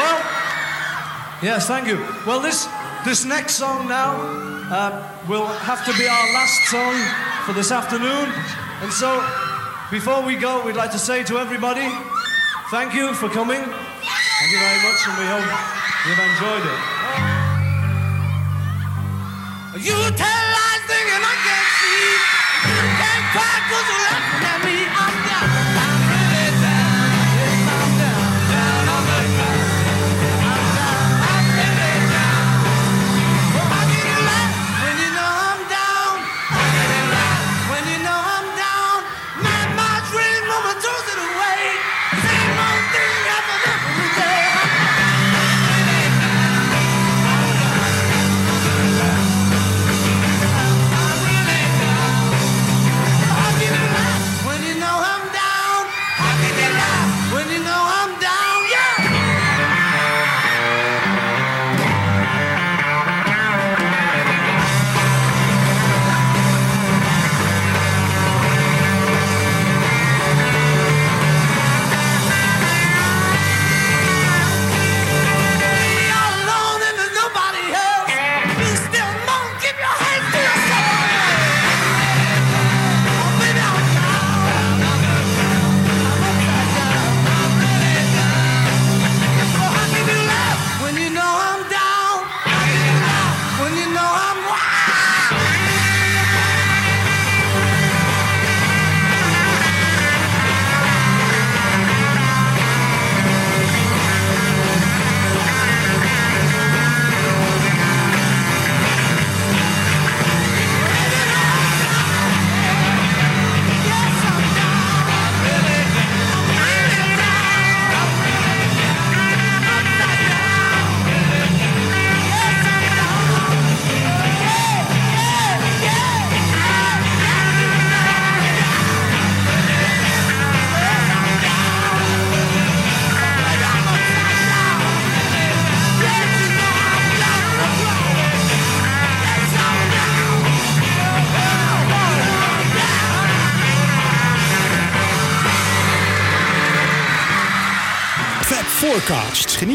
[0.00, 0.18] Well,
[1.52, 1.98] yes, thank you.
[2.26, 2.66] Well, this
[3.04, 4.14] this next song now
[4.70, 4.88] uh,
[5.28, 6.94] will have to be our last song
[7.44, 8.28] for this afternoon.
[8.82, 9.20] And so,
[9.92, 11.86] before we go, we'd like to say to everybody,
[12.70, 13.60] thank you for coming.
[13.60, 15.44] Thank you very much, and we hope
[16.08, 16.80] you've enjoyed it.
[19.84, 21.20] You tell lies thinking